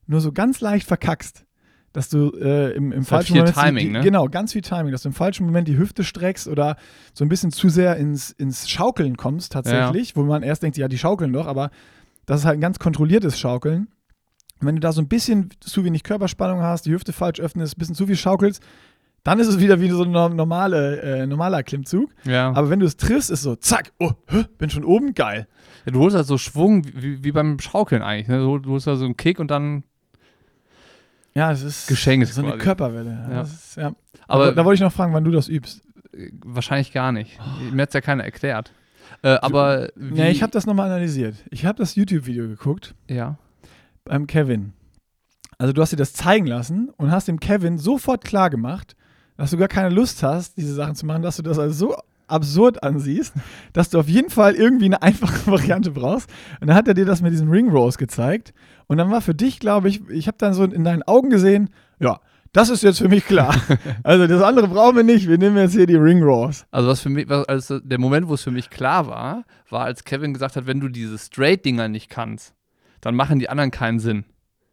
[0.07, 1.45] nur so ganz leicht verkackst,
[1.93, 4.01] dass du äh, im, im halt falschen viel Moment Timing, die, ne?
[4.01, 6.77] genau ganz viel Timing, dass du im falschen Moment die Hüfte streckst oder
[7.15, 10.89] so ein bisschen zu sehr ins, ins Schaukeln kommst tatsächlich, wo man erst denkt, ja
[10.89, 11.71] die schaukeln doch, aber
[12.27, 13.89] das ist halt ein ganz kontrolliertes Schaukeln.
[14.61, 17.77] Und wenn du da so ein bisschen zu wenig Körperspannung hast, die Hüfte falsch öffnest,
[17.77, 18.63] ein bisschen zu viel schaukelst,
[19.23, 22.11] dann ist es wieder wie so ein norm- normale, äh, normaler Klimmzug.
[22.25, 22.51] Ja.
[22.55, 25.49] Aber wenn du es triffst, ist so, zack, oh, hä, bin schon oben, geil.
[25.85, 25.93] ja.
[25.93, 28.29] Du holst halt so Schwung wie, wie beim Schaukeln eigentlich.
[28.29, 28.39] Ne?
[28.39, 29.83] Du, du holst halt so einen Kick und dann.
[31.35, 32.63] Ja, es ist Geschenkt so eine quasi.
[32.65, 33.29] Körperwelle.
[33.31, 33.41] Ja.
[33.43, 33.87] Ist, ja.
[34.29, 35.83] Aber Aber da wollte ich noch fragen, wann du das übst.
[36.13, 37.39] äh, wahrscheinlich gar nicht.
[37.73, 38.73] Mir hat es ja keiner erklärt.
[39.23, 39.89] Äh, aber.
[40.15, 41.35] Ja, ich habe das nochmal analysiert.
[41.51, 43.39] Ich habe das YouTube-Video geguckt Ja.
[44.07, 44.73] Beim Kevin.
[45.59, 48.97] Also du hast dir das zeigen lassen und hast dem Kevin sofort klar gemacht,
[49.37, 51.97] dass du gar keine Lust hast, diese Sachen zu machen, dass du das als so
[52.27, 53.35] absurd ansiehst,
[53.73, 56.29] dass du auf jeden Fall irgendwie eine einfache Variante brauchst.
[56.61, 58.53] Und dann hat er dir das mit diesem Ring Rose gezeigt.
[58.87, 61.71] Und dann war für dich, glaube ich, ich habe dann so in deinen Augen gesehen,
[61.99, 62.21] ja,
[62.53, 63.55] das ist jetzt für mich klar.
[64.03, 65.29] also das andere brauchen wir nicht.
[65.29, 66.65] Wir nehmen jetzt hier die Ring Rose.
[66.71, 69.85] Also was für mich, was, also der Moment, wo es für mich klar war, war,
[69.85, 72.56] als Kevin gesagt hat, wenn du diese Straight-Dinger nicht kannst,
[73.01, 74.25] dann machen die anderen keinen Sinn.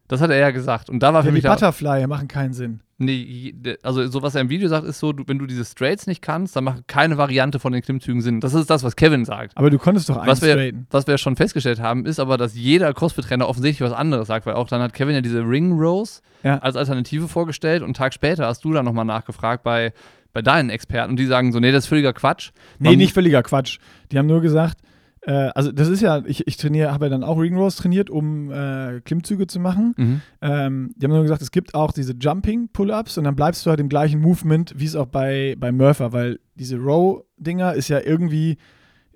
[0.08, 0.90] Das hat er ja gesagt.
[0.90, 2.80] Und da war Ja, für die mich da, Butterfly machen keinen Sinn.
[2.98, 6.06] nee, also so was er im Video sagt, ist so, du, wenn du diese Straights
[6.06, 8.40] nicht kannst, dann macht keine Variante von den Klimmzügen Sinn.
[8.40, 9.56] Das ist das, was Kevin sagt.
[9.56, 10.86] Aber du konntest doch einen Was wir, straighten.
[10.90, 14.54] was wir schon festgestellt haben, ist aber, dass jeder CrossFit-Trainer offensichtlich was anderes sagt, weil
[14.54, 16.58] auch dann hat Kevin ja diese Ring Rose Ja.
[16.58, 19.94] als Alternative vorgestellt und einen Tag später hast du dann nochmal nachgefragt bei,
[20.34, 22.50] bei deinen Experten und die sagen so, nee, das ist völliger Quatsch.
[22.78, 23.78] Nee, Man- nicht völliger Quatsch.
[24.12, 24.80] Die haben nur gesagt,
[25.26, 28.10] äh, also das ist ja, ich, ich trainiere, habe ja dann auch Ring Rows trainiert,
[28.10, 29.94] um äh, Klimmzüge zu machen.
[29.96, 30.20] Mhm.
[30.42, 33.70] Ähm, die haben nur gesagt, es gibt auch diese Jumping Pull-Ups und dann bleibst du
[33.70, 38.00] halt im gleichen Movement, wie es auch bei, bei Murphy, weil diese Row-Dinger ist ja
[38.00, 38.58] irgendwie,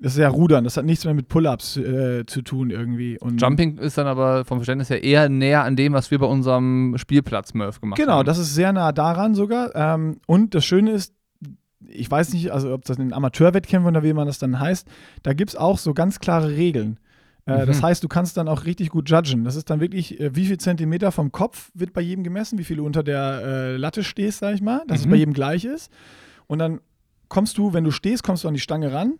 [0.01, 3.19] das ist ja Rudern, das hat nichts mehr mit Pull-Ups äh, zu tun irgendwie.
[3.19, 6.27] Und Jumping ist dann aber vom Verständnis her eher näher an dem, was wir bei
[6.27, 8.27] unserem Spielplatz Murph gemacht Genau, haben.
[8.27, 9.75] das ist sehr nah daran sogar.
[9.75, 11.15] Ähm, und das Schöne ist,
[11.87, 14.87] ich weiß nicht, also ob das in Amateurwettkämpfen oder wie man das dann heißt,
[15.23, 16.99] da gibt es auch so ganz klare Regeln.
[17.47, 17.67] Äh, Mhm.
[17.67, 19.45] Das heißt, du kannst dann auch richtig gut judgen.
[19.45, 22.65] Das ist dann wirklich, äh, wie viel Zentimeter vom Kopf wird bei jedem gemessen, wie
[22.65, 25.11] viel du unter der äh, Latte stehst, sag ich mal, dass es Mhm.
[25.11, 25.91] bei jedem gleich ist.
[26.47, 26.81] Und dann
[27.29, 29.15] kommst du, wenn du stehst, kommst du an die Stange ran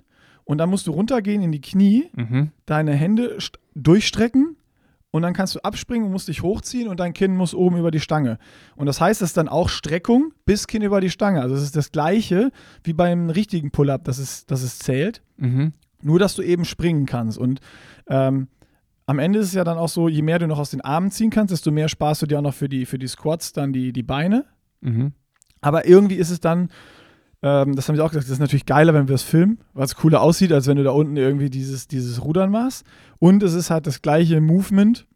[0.45, 2.51] und dann musst du runtergehen in die Knie, Mhm.
[2.67, 4.57] deine Hände st- durchstrecken
[5.11, 7.91] und dann kannst du abspringen und musst dich hochziehen und dein Kinn muss oben über
[7.91, 8.39] die Stange.
[8.77, 11.41] Und das heißt, das ist dann auch Streckung bis Kinn über die Stange.
[11.41, 12.51] Also es ist das gleiche
[12.85, 15.73] wie beim richtigen Pull-up, dass es, dass es zählt, Mhm.
[16.03, 17.39] nur dass du eben springen kannst.
[17.39, 17.61] Und
[18.09, 18.49] ähm,
[19.07, 21.11] am Ende ist es ja dann auch so, je mehr du noch aus den Armen
[21.11, 23.73] ziehen kannst, desto mehr sparst du dir auch noch für die, für die Squats dann
[23.73, 24.45] die, die Beine.
[24.83, 25.13] Mhm.
[25.63, 26.69] Aber irgendwie ist es dann,
[27.43, 29.85] ähm, das haben sie auch gesagt, das ist natürlich geiler, wenn wir es filmen, weil
[29.85, 32.85] es cooler aussieht, als wenn du da unten irgendwie dieses, dieses Rudern machst.
[33.19, 35.07] Und es ist halt das gleiche Movement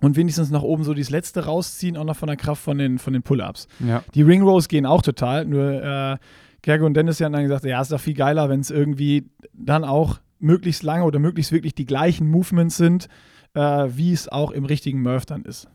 [0.00, 2.98] und wenigstens nach oben so dieses letzte rausziehen, auch noch von der Kraft von den,
[2.98, 3.68] von den Pull-Ups.
[3.80, 4.02] Ja.
[4.14, 6.16] Die Ring Rows gehen auch total, nur äh,
[6.62, 9.84] Gergo und Dennis haben dann gesagt, ja, ist doch viel geiler, wenn es irgendwie dann
[9.84, 13.08] auch möglichst lange oder möglichst wirklich die gleichen Movements sind,
[13.54, 15.68] äh, wie es auch im richtigen Murph dann ist.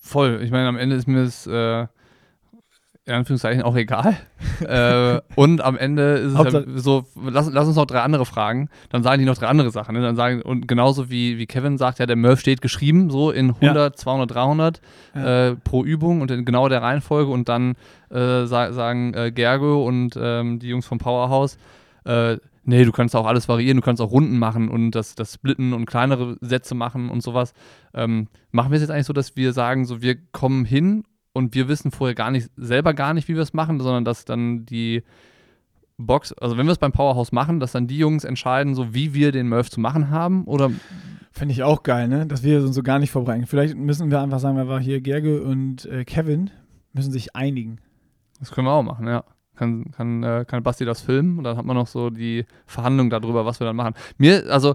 [0.00, 0.40] Voll.
[0.42, 1.86] Ich meine, am Ende ist mir das äh,
[3.04, 4.16] in Anführungszeichen auch egal.
[4.60, 8.68] äh, und am Ende ist es ja so, lass, lass uns noch drei andere fragen.
[8.90, 9.94] Dann sagen die noch drei andere Sachen.
[9.96, 10.02] Ne?
[10.02, 13.50] Dann sagen, und genauso wie, wie Kevin sagt, ja, der Murph steht geschrieben, so in
[13.50, 14.80] 100, 200, 300
[15.16, 15.48] Ja.
[15.48, 17.30] äh, pro Übung und in genau der Reihenfolge.
[17.32, 17.74] Und dann
[18.10, 21.58] äh, sa sagen äh, Gergo und ähm, die Jungs vom Powerhouse,
[22.04, 25.34] äh, nee, du kannst auch alles variieren, du kannst auch Runden machen und das, das
[25.34, 27.52] Splitten und kleinere Sätze machen und sowas.
[27.94, 31.54] Ähm, machen wir es jetzt eigentlich so, dass wir sagen, so wir kommen hin und
[31.54, 34.66] wir wissen vorher gar nicht, selber gar nicht, wie wir es machen, sondern dass dann
[34.66, 35.02] die
[35.96, 39.14] Box, also wenn wir es beim Powerhouse machen, dass dann die Jungs entscheiden, so wie
[39.14, 40.70] wir den Murph zu machen haben oder
[41.34, 42.26] Finde ich auch geil, ne?
[42.26, 43.46] Dass wir uns so gar nicht vorbereiten.
[43.46, 46.50] Vielleicht müssen wir einfach sagen, wir hier Gerge und äh, Kevin
[46.92, 47.78] müssen sich einigen.
[48.38, 49.24] das können wir auch machen, ja.
[49.54, 53.08] Kann, kann, äh, kann Basti das filmen und dann hat man noch so die Verhandlung
[53.08, 53.94] darüber, was wir dann machen.
[54.18, 54.74] Mir, also,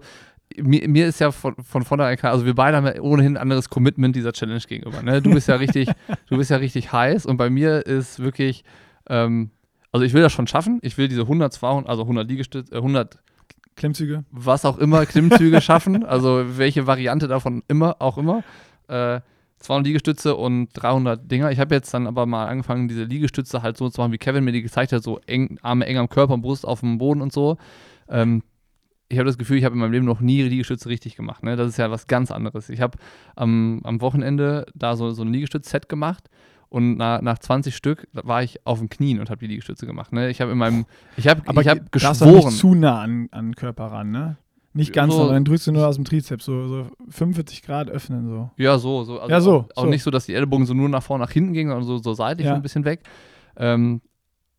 [0.62, 3.42] mir, mir ist ja von, von vornherein klar, also wir beide haben ja ohnehin ein
[3.42, 5.02] anderes Commitment dieser Challenge gegenüber.
[5.02, 5.22] Ne?
[5.22, 5.90] Du bist ja richtig,
[6.30, 8.64] du bist ja richtig heiß und bei mir ist wirklich,
[9.10, 9.52] ähm,
[9.92, 10.80] also ich will das schon schaffen.
[10.82, 13.20] Ich will diese 100, 200, also 100 Liegestütze, äh, 100
[13.76, 14.26] Klimmzüge.
[14.32, 18.44] was auch immer Klimmzüge schaffen, also welche Variante davon immer auch immer.
[18.88, 19.22] Äh,
[19.60, 21.52] 200 Liegestütze und 300 Dinger.
[21.52, 24.44] Ich habe jetzt dann aber mal angefangen, diese Liegestütze halt so zu machen, wie Kevin
[24.44, 27.22] mir die gezeigt hat, so eng, Arme eng am Körper und Brust auf dem Boden
[27.22, 27.58] und so.
[28.08, 28.44] Ähm,
[29.10, 31.44] ich habe das Gefühl, ich habe in meinem Leben noch nie Liegestütze richtig gemacht.
[31.44, 31.56] Ne?
[31.56, 32.70] Das ist ja was ganz anderes.
[32.70, 32.98] Ich habe
[33.36, 36.30] am, am Wochenende da so, so ein Liegestütz-Set gemacht
[36.70, 40.12] und nach, nach 20 Stück war ich auf den Knien und habe die Liegestütze gemacht.
[40.12, 40.30] Ne?
[40.30, 40.86] Ich habe in meinem,
[41.16, 42.34] ich habe Aber ich hab geschworen.
[42.48, 44.38] nicht zu nah an, an den Körper ran, ne?
[44.74, 47.90] Nicht ganz, So- nah, dann drückst du nur aus dem Trizeps, so, so 45 Grad
[47.90, 48.52] öffnen, so.
[48.58, 49.04] Ja, so.
[49.06, 49.20] so.
[49.20, 49.90] Also Ja, so, Auch, so.
[49.90, 52.14] nicht so, dass die Ellbogen so nur nach vorne, nach hinten gingen, sondern so, so
[52.14, 52.54] seitlich Ja.
[52.54, 53.00] ein bisschen weg.
[53.56, 54.02] Ähm,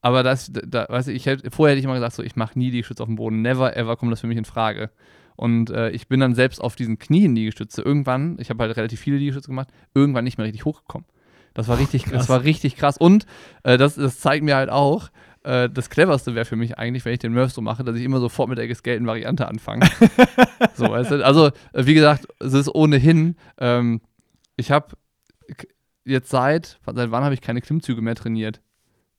[0.01, 2.59] aber das, da, weißt du, ich hätte, vorher hätte ich immer gesagt, so, ich mache
[2.59, 3.43] nie Liegestütze auf dem Boden.
[3.43, 4.91] Never, ever kommt das für mich in Frage.
[5.37, 9.01] Und äh, ich bin dann selbst auf diesen Knien Liegestütze irgendwann, ich habe halt relativ
[9.01, 11.07] viele Liegestütze gemacht, irgendwann nicht mehr richtig hochgekommen.
[11.55, 12.13] Das war richtig, Krass.
[12.13, 12.99] das war richtig krass.
[12.99, 13.27] Und
[13.65, 15.11] äh, das, das zeigt mir halt auch,
[15.43, 18.05] äh, das cleverste wäre für mich eigentlich, wenn ich den Murph so mache, dass ich
[18.05, 19.89] immer sofort mit der gescalten Variante anfange.
[20.75, 21.25] so, weißt du?
[21.25, 24.01] Also, äh, wie gesagt, es ist ohnehin, ähm,
[24.57, 24.97] ich habe
[26.05, 28.61] jetzt seit, seit wann habe ich keine Klimmzüge mehr trainiert?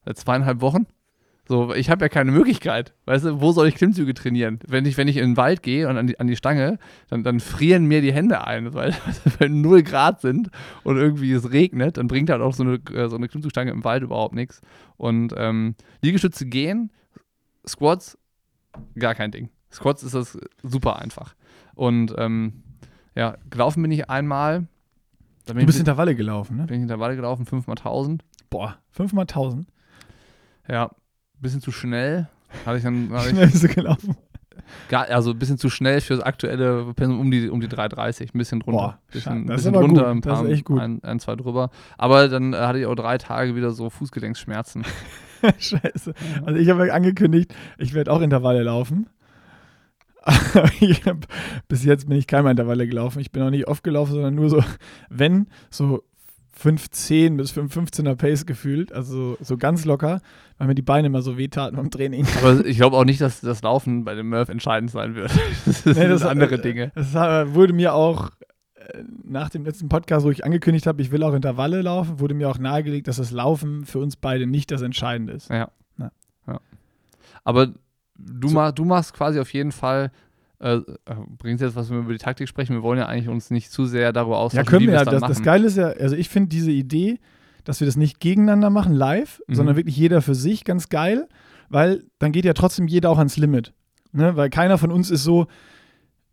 [0.10, 0.88] Seit zweieinhalb Wochen?
[1.48, 2.96] So, ich habe ja keine Möglichkeit.
[3.06, 4.58] Weißt du, wo soll ich Klimmzüge trainieren?
[4.68, 6.80] Wenn ich, wenn ich in den Wald gehe und an die, an die Stange,
[7.12, 8.96] dann, dann frieren mir die Hände ein, weil,
[9.38, 10.50] weil 0 Grad sind
[10.84, 13.84] und irgendwie es regnet, dann bringt halt auch so eine, äh, so eine Klimmzugstange im
[13.84, 14.62] Wald überhaupt nichts.
[14.98, 16.92] Und ähm, Liegestütze gehen,
[17.68, 18.18] Squats,
[18.98, 19.50] gar kein Ding.
[19.72, 21.36] Squats ist das super einfach.
[21.76, 22.64] Und ähm,
[23.14, 24.66] ja, gelaufen bin ich einmal.
[25.46, 26.66] Du bist Intervalle gelaufen, ne?
[26.66, 28.24] bin ich Intervalle gelaufen, 5 mal 1000.
[28.50, 29.68] Boah, fünfmal tausend.
[30.70, 30.92] Ja,
[31.40, 32.28] bisschen zu schnell.
[32.66, 34.16] Hatte ich dann, hatte Schnell bist du gelaufen.
[34.90, 38.34] gar, also ein bisschen zu schnell für das aktuelle Pensum um die, um die 3,30,
[38.34, 38.80] ein bisschen drunter.
[38.80, 40.12] Boah, bisschen, das ist bisschen aber drunter, gut.
[40.12, 40.80] ein Das paar, ist echt gut.
[40.80, 41.70] Ein, ein, zwei drüber.
[41.98, 44.84] Aber dann äh, hatte ich auch drei Tage wieder so Fußgelenksschmerzen.
[45.58, 46.14] Scheiße.
[46.46, 49.08] Also ich habe angekündigt, ich werde auch Intervalle laufen.
[50.26, 51.28] Hab,
[51.70, 53.20] bis jetzt bin ich keinmal Intervalle gelaufen.
[53.20, 54.62] Ich bin auch nicht oft gelaufen, sondern nur so,
[55.10, 56.04] wenn, so
[56.62, 58.92] 5,10 bis 5,15er Pace gefühlt.
[58.92, 60.22] Also so, so ganz locker,
[60.58, 62.28] weil mir die Beine immer so wehtaten beim Training.
[62.42, 65.32] Aber ich glaube auch nicht, dass das Laufen bei dem Murph entscheidend sein wird.
[65.66, 66.92] Das sind Nee, andere äh, Dinge.
[66.96, 68.32] Das wurde mir auch
[68.76, 72.34] äh, nach dem letzten Podcast, wo ich angekündigt habe, ich will auch Intervalle laufen, wurde
[72.34, 75.50] mir auch nahegelegt, dass das Laufen für uns beide nicht das Entscheidende ist.
[75.50, 75.70] Ja.
[75.98, 76.12] Ja.
[76.48, 76.60] ja.
[77.44, 77.74] Aber
[78.18, 80.12] du, ma du machst quasi auf jeden Fall,
[80.60, 80.80] äh,
[81.38, 83.86] bringst jetzt, was wir über die Taktik sprechen, wir wollen ja eigentlich uns nicht zu
[83.86, 85.06] sehr darüber Ja, austauschen, können wie wir ja.
[85.06, 87.20] Das, das Geile ist ja, also ich finde diese Idee,
[87.64, 89.56] dass wir das nicht gegeneinander machen, live, Mhm.
[89.56, 91.28] sondern wirklich jeder für sich, ganz geil,
[91.70, 93.74] weil dann geht ja trotzdem jeder auch ans Limit.
[94.12, 94.36] Ne?
[94.36, 95.48] Weil keiner von uns ist so,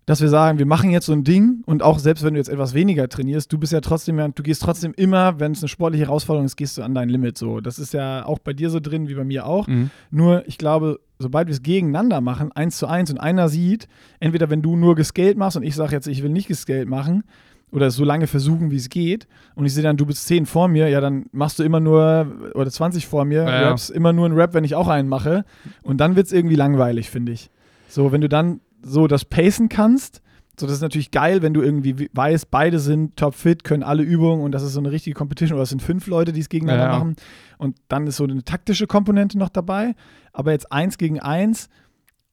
[0.06, 2.48] dass wir sagen, wir machen jetzt so ein Ding und auch selbst wenn du jetzt
[2.48, 5.68] etwas weniger trainierst, du bist ja trotzdem, ja- du gehst trotzdem immer, wenn es eine
[5.68, 7.60] sportliche Herausforderung ist, gehst du an dein Limit so.
[7.60, 9.66] Das ist ja auch bei dir so drin, wie bei mir auch.
[9.66, 9.90] Mhm.
[10.12, 13.88] Nur, ich glaube, sobald wir es gegeneinander machen, eins zu eins, und einer sieht,
[14.20, 17.24] entweder wenn du nur gescaled machst und ich sage jetzt, ich will nicht gescaled machen,
[17.72, 19.26] oder so lange versuchen, wie es geht,
[19.56, 22.26] und ich sehe dann, du bist 10 vor mir, ja, dann machst du immer nur,
[22.54, 23.68] oder 20 vor mir, Ja, ja.
[23.70, 25.44] rappst immer nur einen Rap, wenn ich auch einen mache,
[25.82, 27.50] und dann wird es irgendwie langweilig, finde ich.
[27.88, 30.22] So, wenn du dann so das pacen kannst,
[30.58, 34.02] so, das ist natürlich geil, wenn du irgendwie we- weißt, beide sind topfit, können alle
[34.02, 36.48] Übungen und das ist so eine richtige Competition oder es sind fünf Leute, die es
[36.48, 36.98] gegeneinander Ja, ja.
[36.98, 37.16] machen
[37.58, 39.94] und dann ist so eine taktische Komponente noch dabei,
[40.32, 41.68] aber jetzt eins gegen eins,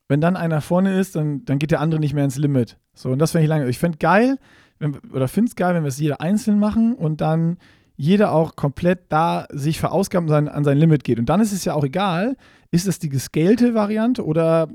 [0.08, 2.78] wenn dann einer vorne ist, dann, dann geht der andere nicht mehr ins Limit.
[2.94, 3.68] So, und das finde ich lange.
[3.68, 4.38] Ich finde geil,
[4.80, 7.58] wenn, oder finde es geil, wenn wir es jeder einzeln machen und dann
[7.96, 11.20] jeder auch komplett da sich verausgaben an sein Limit geht.
[11.20, 12.36] Und dann ist es ja auch egal,
[12.72, 14.68] ist es die gescalte Variante oder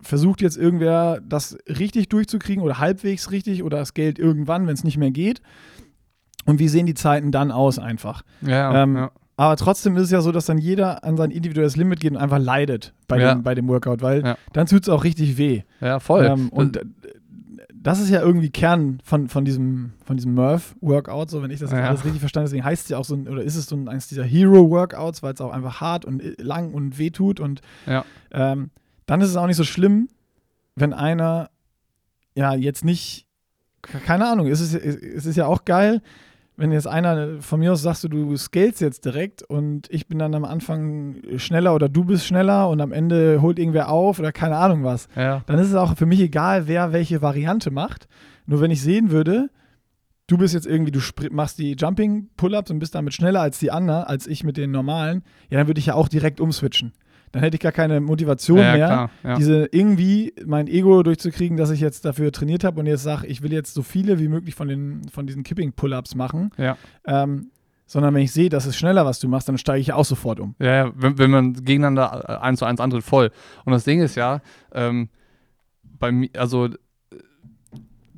[0.00, 4.84] versucht jetzt irgendwer das richtig durchzukriegen oder halbwegs richtig oder das Geld irgendwann, wenn es
[4.84, 5.40] nicht mehr geht.
[6.44, 8.22] Und wie sehen die Zeiten dann aus einfach?
[8.42, 9.10] Ja, Ähm, ja.
[9.38, 12.16] Aber trotzdem ist es ja so, dass dann jeder an sein individuelles Limit geht und
[12.16, 13.34] einfach leidet bei, Ja.
[13.34, 15.62] dem, bei dem Workout, weil dann tut es auch richtig weh.
[15.82, 16.24] ja, voll.
[16.24, 16.80] Ähm, und
[17.74, 21.70] das ist ja irgendwie Kern von, von diesem, von diesem Murph-Workout, so wenn ich das
[21.70, 22.50] jetzt alles richtig verstanden habe.
[22.50, 25.22] Deswegen heißt es ja auch so, ein, oder ist es so ein, eines dieser Hero-Workouts,
[25.22, 27.38] weil es auch einfach hart und lang und weh tut.
[27.38, 28.04] Und Ja.
[28.32, 28.70] ähm,
[29.06, 30.08] dann ist es auch nicht so schlimm,
[30.74, 31.50] wenn einer
[32.34, 33.26] ja jetzt nicht,
[33.82, 36.02] ke- keine Ahnung, es ist, es ist ja auch geil,
[36.58, 40.18] wenn jetzt einer von mir aus sagst du, du scalest jetzt direkt und ich bin
[40.18, 44.32] dann am Anfang schneller oder du bist schneller und am Ende holt irgendwer auf oder
[44.32, 45.42] keine Ahnung was ja.
[45.46, 48.08] dann ist es auch für mich egal, wer welche Variante macht.
[48.46, 49.50] Nur wenn ich sehen würde,
[50.28, 51.00] du bist jetzt irgendwie, du
[51.30, 54.70] machst die Jumping Pull-ups und bist damit schneller als die anderen, als ich mit den
[54.70, 56.92] normalen, ja, dann würde ich ja auch direkt umswitchen.
[57.32, 59.10] Dann hätte ich gar keine Motivation ja, mehr, klar.
[59.24, 59.36] Ja.
[59.36, 63.42] diese irgendwie mein Ego durchzukriegen, dass ich jetzt dafür trainiert habe und jetzt sage, ich
[63.42, 66.50] will jetzt so viele wie möglich von, den, von diesen Kipping-Pull-ups machen.
[66.56, 66.76] Ja.
[67.06, 67.50] Ähm,
[67.86, 70.04] sondern wenn ich sehe, das ist schneller, was du machst, dann steige ich ja auch
[70.04, 70.54] sofort um.
[70.58, 73.30] Ja, wenn, wenn man gegeneinander äh, eins zu eins antritt, voll.
[73.64, 74.40] Und das Ding ist ja,
[74.72, 75.08] ähm,
[75.98, 76.68] bei mir, also,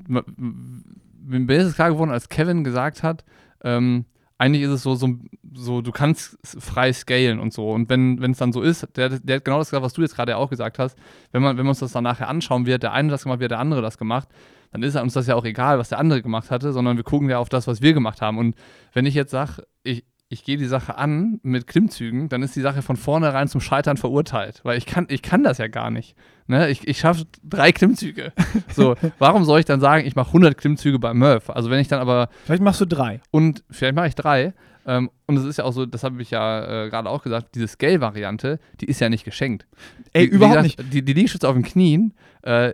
[0.07, 3.25] mir ist es klar geworden, als Kevin gesagt hat,
[3.63, 4.07] ähm,
[4.39, 5.17] eigentlich ist es so, so,
[5.53, 7.71] so, du kannst frei scalen und so.
[7.71, 10.15] Und wenn es dann so ist, der, der hat genau das gesagt, was du jetzt
[10.15, 10.97] gerade auch gesagt hast,
[11.33, 13.41] wenn, man, wenn wir uns das dann nachher anschauen, wie hat der eine das gemacht,
[13.41, 14.29] wie hat der andere das gemacht,
[14.71, 17.29] dann ist uns das ja auch egal, was der andere gemacht hatte, sondern wir gucken
[17.29, 18.39] ja auf das, was wir gemacht haben.
[18.39, 18.55] Und
[18.93, 22.61] wenn ich jetzt sage, ich, ich gehe die Sache an mit Klimmzügen, dann ist die
[22.61, 24.61] Sache von vornherein zum Scheitern verurteilt.
[24.63, 26.15] Weil ich kann, ich kann das ja gar nicht.
[26.47, 26.69] Ne?
[26.69, 28.33] Ich, ich schaffe drei Klimmzüge.
[28.75, 31.51] So, warum soll ich dann sagen, ich mache 100 Klimmzüge bei Murph?
[31.51, 33.21] Also wenn ich dann aber, Vielleicht machst du drei.
[33.31, 34.53] und vielleicht mache ich drei,
[34.87, 37.55] ähm, und es ist ja auch so, das habe ich ja äh, gerade auch gesagt,
[37.55, 39.67] diese Scale-Variante, die ist ja nicht geschenkt.
[40.13, 42.73] Ey, wie überhaupt gesagt, Die, die Liegestütze auf den Knien, äh,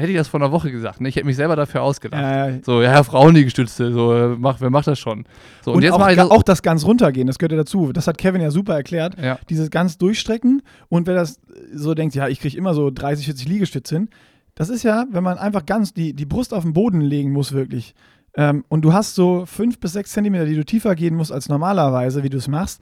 [0.00, 1.00] hätte ich das vor einer Woche gesagt.
[1.00, 1.08] Ne?
[1.08, 2.22] Ich hätte mich selber dafür ausgedacht.
[2.22, 2.58] Ja, ja.
[2.62, 5.24] So, ja, Frauenliegestütze, so, äh, mach, wer macht das schon?
[5.64, 6.30] So, Und, jetzt auch, das.
[6.30, 7.92] auch das ganz runtergehen, das gehört ja dazu.
[7.92, 9.20] Das hat Kevin ja super erklärt.
[9.20, 9.38] ja.
[9.48, 11.40] Dieses ganz durchstrecken und wer das
[11.74, 14.08] so denkt, ja, ich kriege immer so 30, 40 Liegestütze hin,
[14.54, 17.52] das ist ja, wenn man einfach ganz die, die Brust auf den Boden legen muss,
[17.52, 17.94] wirklich.
[18.36, 21.48] Ähm, und du hast so fünf bis sechs Zentimeter, die du tiefer gehen musst als
[21.48, 22.80] normalerweise, wie du es machst.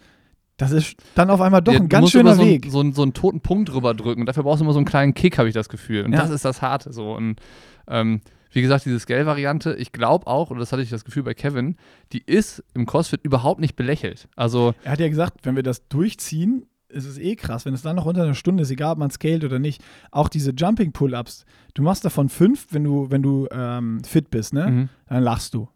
[0.57, 2.67] Das ist dann auf einmal doch Ja, ein ganz schöner so, Weg.
[2.71, 4.25] So, einen, so einen toten Punkt drüber drücken.
[4.25, 6.05] Dafür brauchst du immer so einen kleinen Kick, habe ich das Gefühl.
[6.05, 6.21] Und Ja.
[6.21, 6.93] das ist das Harte.
[6.93, 7.13] So.
[7.13, 7.41] Und
[7.89, 8.21] ähm,
[8.53, 11.77] wie gesagt, diese Scale-Variante, ich glaube auch, und das hatte ich das Gefühl bei Kevin,
[12.13, 14.29] die ist im CrossFit überhaupt nicht belächelt.
[14.37, 17.65] Also, Er hat ja gesagt, wenn wir das durchziehen, ist es eh krass.
[17.67, 19.83] Wenn es dann noch unter einer Stunde ist, egal ob man scaled oder nicht,
[20.13, 21.45] auch diese Jumping Pull-Ups,
[21.75, 24.71] du machst davon fünf, wenn du, wenn du ähm, fit bist, ne?
[24.71, 24.89] mhm.
[25.09, 25.69] dann lachst du.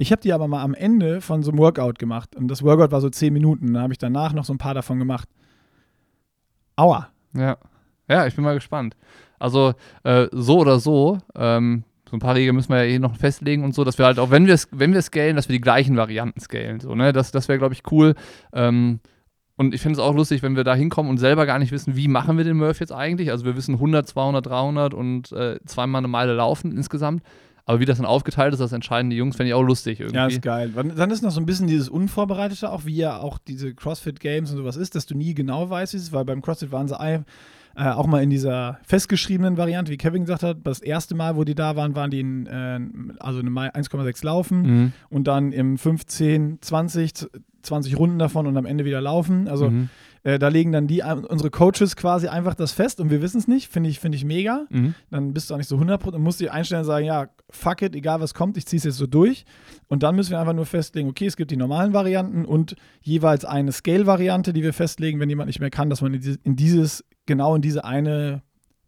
[0.00, 2.90] Ich habe die aber mal am Ende von so einem Workout gemacht und das Workout
[2.90, 3.74] war so zehn Minuten.
[3.74, 5.28] Dann habe ich danach noch so ein paar davon gemacht.
[6.74, 7.10] Aua.
[7.34, 7.58] ja.
[8.08, 8.96] Ja, ich bin mal gespannt.
[9.38, 13.14] Also, äh, so oder so, ähm, so ein paar Regeln müssen wir ja eh noch
[13.14, 15.60] festlegen und so, dass wir halt auch, wenn wir, wenn wir scalen, dass wir die
[15.60, 16.80] gleichen Varianten scalen.
[16.80, 17.12] So, ne?
[17.12, 18.14] Das, das wäre, glaube ich, cool.
[18.54, 19.00] Ähm,
[19.56, 21.94] und ich finde es auch lustig, wenn wir da hinkommen und selber gar nicht wissen,
[21.94, 23.30] wie machen wir den Murph jetzt eigentlich.
[23.30, 27.22] Also wir wissen 100, 200, 300 und äh, zweimal eine Meile laufen insgesamt.
[27.66, 30.16] Aber wie das dann aufgeteilt ist, das entscheiden die Jungs, fände ich auch lustig irgendwie.
[30.16, 30.72] Ja, ist geil.
[30.74, 34.50] Dann ist noch so ein bisschen dieses Unvorbereitete, auch wie ja auch diese CrossFit Games
[34.50, 36.88] und sowas ist, dass du nie genau weißt, wie es ist, weil beim CrossFit waren
[36.88, 36.96] sie
[37.76, 40.58] äh, auch mal in dieser festgeschriebenen Variante, wie Kevin gesagt hat.
[40.64, 42.80] Das erste Mal, wo die da waren, waren die in, äh,
[43.20, 44.92] also eine Mai- 1,6 laufen Mhm.
[45.08, 47.12] und dann im 15, 20,
[47.62, 49.46] 20 Runden davon und am Ende wieder laufen.
[49.48, 49.88] Also mhm.
[50.24, 53.46] äh, da legen dann die unsere Coaches quasi einfach das fest und wir wissen es
[53.48, 53.68] nicht.
[53.68, 54.66] Finde ich, finde ich mega.
[54.70, 54.94] Mhm.
[55.10, 57.82] Dann bist du auch nicht so 100% und musst dich einstellen und sagen, ja, fuck
[57.82, 59.44] it, egal was kommt, ich ziehe es jetzt so durch.
[59.88, 63.44] Und dann müssen wir einfach nur festlegen, okay, es gibt die normalen Varianten und jeweils
[63.44, 67.54] eine Scale-Variante, die wir festlegen, wenn jemand nicht mehr kann, dass man in dieses, genau
[67.54, 68.42] in diese eine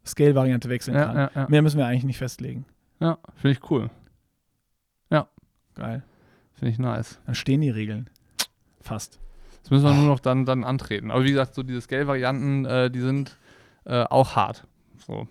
[0.07, 1.17] Scale-Variante wechseln Ja, kann.
[1.17, 1.47] ja, ja.
[1.49, 2.65] Mehr müssen wir eigentlich nicht festlegen.
[3.01, 3.91] ja finde ich cool.
[5.75, 6.03] Geil.
[6.53, 7.19] Finde ich nice.
[7.25, 8.11] Dann stehen die Regeln.
[8.83, 9.19] Fast.
[9.63, 11.11] Das müssen wir nur noch dann, dann antreten.
[11.11, 13.39] Aber wie gesagt, so diese Scale-Varianten, äh, die sind
[13.87, 14.67] äh, auch hart.
[15.07, 15.27] So.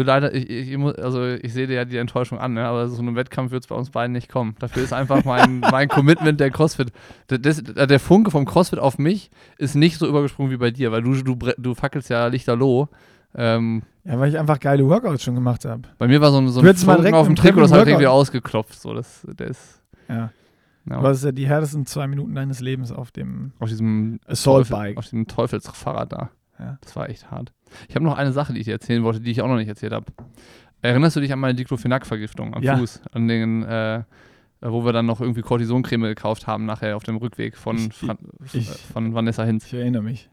[0.00, 2.64] Wird leider, ich, ich, also ich sehe dir ja die Enttäuschung an, ne?
[2.66, 4.56] aber so einem Wettkampf wird es bei uns beiden nicht kommen.
[4.58, 6.90] Dafür ist einfach mein, mein Commitment der CrossFit.
[7.28, 10.90] Der, das, der Funke vom CrossFit auf mich ist nicht so übergesprungen wie bei dir,
[10.92, 12.88] weil du, du, du fackelst ja lichterloh.
[13.34, 15.82] Ähm, Ja, weil ich einfach geile Workouts schon gemacht habe.
[15.98, 17.86] bei mir war so ein, so Du ein Funken auf dem dem Trikot, das hat
[17.86, 18.80] irgendwie ausgeklopft.
[18.80, 20.30] So, das, ist Ja.
[20.88, 24.66] ja, Aber ist ja die härtesten zwei Minuten deines Lebens auf dem auf diesem Assault
[24.68, 24.96] Teufel- Bike.
[24.98, 26.30] Auf diesem Teufelsfahrrad da.
[26.58, 26.78] Ja.
[26.80, 27.52] Das war echt hart.
[27.88, 29.68] Ich habe noch eine Sache, die ich dir erzählen wollte, die ich auch noch nicht
[29.68, 30.06] erzählt habe.
[30.82, 32.76] Erinnerst du dich an meine Diclofenac-Vergiftung am Ja.
[32.78, 33.02] Fuß?
[33.12, 34.02] An den, äh,
[34.62, 38.18] wo wir dann noch irgendwie Cortisoncreme gekauft haben nachher auf dem Rückweg von, Ich- Fran
[38.52, 39.66] ich- von Vanessa Hinz.
[39.66, 40.28] Ich erinnere mich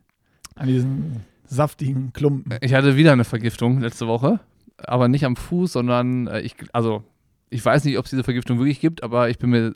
[0.55, 2.57] an diesen saftigen Klumpen.
[2.61, 4.39] Ich hatte wieder eine Vergiftung letzte Woche,
[4.77, 7.03] aber nicht am Fuß, sondern äh, ich, also
[7.49, 9.75] ich weiß nicht, ob es diese Vergiftung wirklich gibt, aber ich bin mir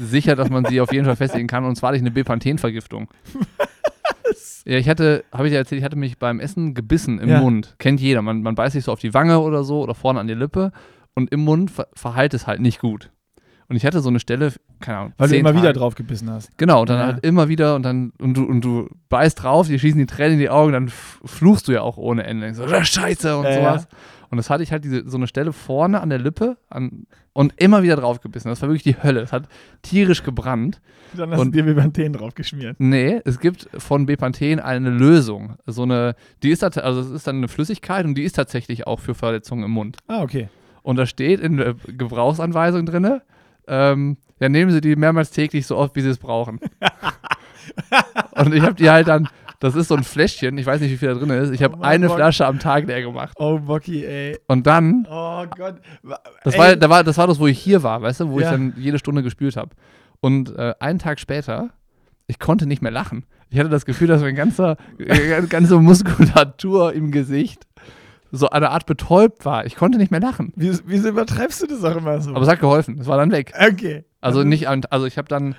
[0.00, 1.64] sicher, dass man sie auf jeden Fall festlegen kann.
[1.66, 3.08] Und zwar hatte ich eine Bepanthen-Vergiftung.
[4.66, 7.40] Ja, ich hatte, habe ich dir erzählt, ich hatte mich beim Essen gebissen im Ja.
[7.40, 7.74] Mund.
[7.78, 8.22] Kennt jeder.
[8.22, 10.72] Man, man beißt sich so auf die Wange oder so oder vorne an die Lippe
[11.14, 13.10] und im Mund ver verheilt es halt nicht gut.
[13.68, 15.78] Und ich hatte so eine Stelle, keine Ahnung, Weil du immer wieder Tage.
[15.78, 16.50] drauf gebissen hast.
[16.58, 17.06] Genau, und dann Ja.
[17.06, 20.32] halt immer wieder und dann, und du, und du beißt drauf, dir schießen die Tränen
[20.34, 22.52] in die Augen, dann fluchst du ja auch ohne Ende.
[22.54, 23.88] So, "Ah, Scheiße und Ja, sowas.
[24.30, 27.52] Und das hatte ich halt diese, so eine Stelle vorne an der Lippe an, und
[27.60, 28.48] immer wieder drauf gebissen.
[28.48, 29.20] Das war wirklich die Hölle.
[29.20, 29.48] Es hat
[29.82, 30.80] tierisch gebrannt.
[31.16, 32.76] Dann hast Und- du dir Bepanthen drauf geschmiert.
[32.78, 35.56] Nee, es gibt von Bepanthen eine Lösung.
[35.66, 39.00] So eine, die ist, also es ist dann eine Flüssigkeit und die ist tatsächlich auch
[39.00, 39.96] für Verletzungen im Mund.
[40.06, 40.48] Ah, okay.
[40.82, 43.20] Und da steht in der Gebrauchsanweisung drin,
[43.66, 46.60] ähm, ja, nehmen Sie die mehrmals täglich so oft, wie Sie es brauchen.
[48.36, 49.28] und ich habe die halt dann,
[49.60, 51.76] das ist so ein Fläschchen, ich weiß nicht, wie viel da drin ist, ich habe
[51.78, 52.16] Oh eine Mann.
[52.16, 53.34] Flasche am Tag leer gemacht.
[53.38, 54.38] Oh, Bocky, ey.
[54.48, 55.76] Und dann, Oh Gott.
[56.44, 58.46] das war, da war, das war das, wo ich hier war, weißt du, wo Ja.
[58.46, 59.70] ich dann jede Stunde gespült habe.
[60.20, 61.70] Und äh, einen Tag später,
[62.26, 63.24] ich konnte nicht mehr lachen.
[63.50, 67.66] Ich hatte das Gefühl, dass meine ganze, äh, ganze Muskulatur im Gesicht
[68.32, 69.66] so eine Art betäubt war.
[69.66, 70.52] Ich konnte nicht mehr lachen.
[70.56, 72.30] Wieso, wieso übertreibst du das auch immer so?
[72.30, 72.98] Aber es hat geholfen.
[73.00, 73.52] Es war dann weg.
[73.58, 74.04] okay.
[74.20, 75.56] Also nicht, also ich habe dann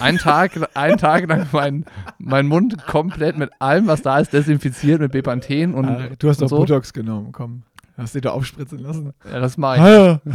[0.00, 1.84] einen Tag, einen Tag lang meinen
[2.18, 6.40] mein Mund komplett mit allem, was da ist, desinfiziert mit Bepanthen und, Ah, du hast
[6.42, 6.56] doch so.
[6.58, 7.62] Botox genommen, komm.
[7.96, 9.12] Hast dich doch aufspritzen lassen.
[9.30, 10.34] Ja, das mache ich.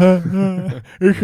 [0.99, 1.21] Ich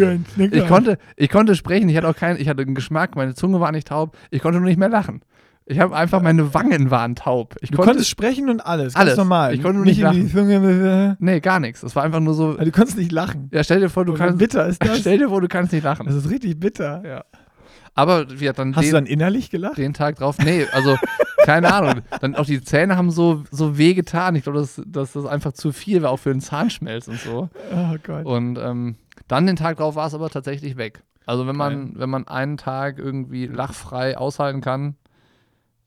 [0.54, 3.60] Ich konnte, ich konnte sprechen, ich hatte auch keinen, ich hatte einen Geschmack, meine Zunge
[3.60, 5.22] war nicht taub, ich konnte nur nicht mehr lachen.
[5.68, 7.56] Ich habe einfach, meine Wangen waren taub.
[7.62, 9.16] Ich Du konnte, konntest sprechen und alles, Alles.
[9.16, 9.54] normal.
[9.54, 11.16] Ich konnte nur nicht nicht in die Zunge.
[11.20, 11.84] nee, gar nichts.
[11.84, 13.48] Es war einfach nur so, äh, Du konntest nicht lachen.
[13.54, 15.00] ja, stell dir vor, du kannst, bitter ist das?
[15.00, 16.08] stell dir vor, du kannst nicht lachen.
[16.08, 17.04] Das ist richtig bitter.
[17.06, 17.24] Ja.
[17.94, 19.78] Aber hat dann Hast den, du dann innerlich gelacht?
[19.78, 20.96] den Tag drauf, nee, also
[21.46, 22.04] keine Ahnung.
[22.22, 24.36] Dann auch die Zähne haben so, so weh getan.
[24.36, 27.50] Ich glaube, dass, dass das einfach zu viel war, auch für den Zahnschmelz und so.
[27.74, 28.26] Oh Gott.
[28.26, 28.96] Und ähm,
[29.28, 31.04] dann den Tag drauf war es aber tatsächlich weg.
[31.26, 34.96] Also wenn man, wenn man einen Tag irgendwie lachfrei aushalten kann,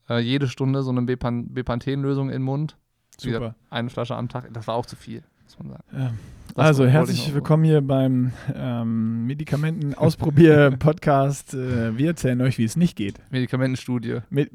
[0.09, 2.77] äh, jede Stunde so eine Bepan Bepanthen-Lösung im Mund,
[3.21, 3.55] wie gesagt, Super.
[3.69, 5.23] eine Flasche am Tag, das war auch zu viel,
[5.57, 5.83] muss man sagen.
[5.97, 6.13] Ja.
[6.55, 11.53] Also herzlich willkommen hier beim ähm, Medikamenten-Ausprobier-Podcast.
[11.53, 13.19] äh, wir erzählen euch, wie es nicht geht.
[13.29, 14.19] Medikamentenstudie.
[14.29, 14.51] Mit,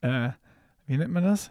[0.00, 0.28] äh,
[0.86, 1.50] wie nennt man das?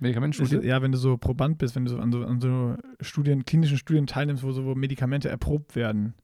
[0.00, 0.66] Medikamentenstudie?
[0.66, 3.78] Ja, wenn du so Proband bist, wenn du so an so, an so Studien, klinischen
[3.78, 6.14] Studien teilnimmst, wo so Medikamente erprobt werden.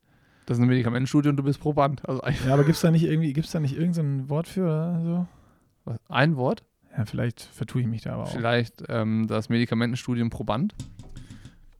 [0.47, 2.05] Das ist eine Medikamentenstudie und du bist Proband.
[2.09, 5.01] Also Ja, aber gibt es da nicht irgendwie, gibt's da nicht irgendein Wort für oder
[5.01, 5.29] so?
[5.85, 6.65] was, ein Wort?
[6.97, 8.33] Ja, vielleicht vertue ich mich da aber auch.
[8.33, 10.75] Vielleicht ähm, das Medikamentenstudium Proband.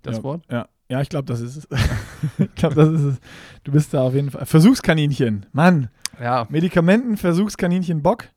[0.03, 0.45] Das ja, Wort?
[0.51, 1.69] Ja, ja ich glaube, das ist es.
[2.39, 3.21] ich glaube, das ist es.
[3.65, 4.47] Du bist da auf jeden Fall.
[4.47, 5.47] Versuchskaninchen.
[5.53, 5.89] Mann.
[6.21, 6.47] Ja.
[6.51, 8.29] Medikamenten-Versuchskaninchen Bock.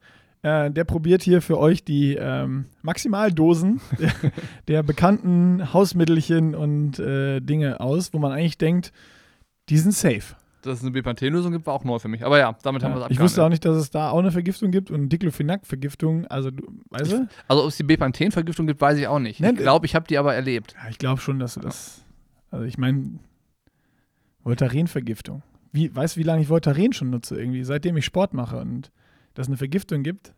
[0.41, 4.11] Äh, der probiert hier für euch die ähm, Maximaldosen der,
[4.67, 8.91] der bekannten Hausmittelchen und äh, Dinge aus, wo man eigentlich denkt,
[9.69, 10.35] die sind safe.
[10.63, 12.25] Dass es eine Bepanthen-Lösung gibt, war auch neu für mich.
[12.25, 14.19] Aber ja, damit haben wir es Ja, ich wusste auch nicht, dass es da auch
[14.19, 16.25] eine Vergiftung gibt und Diclofenac-Vergiftung.
[16.27, 17.27] Also, du, weißt du?
[17.47, 19.39] Also ob es die Bepanthen-Vergiftung gibt, weiß ich auch nicht.
[19.41, 20.73] Ne, Ich glaube, ich habe die aber erlebt.
[20.81, 22.03] Ja, ich glaube schon, dass du das.
[22.49, 23.19] Also, ich meine,
[24.43, 25.43] Voltaren-Vergiftung.
[25.71, 27.39] Wie, weißt du, wie lange ich Voltaren schon nutze?
[27.39, 28.91] Irgendwie, seitdem ich Sport mache und
[29.33, 30.33] dass es eine Vergiftung gibt.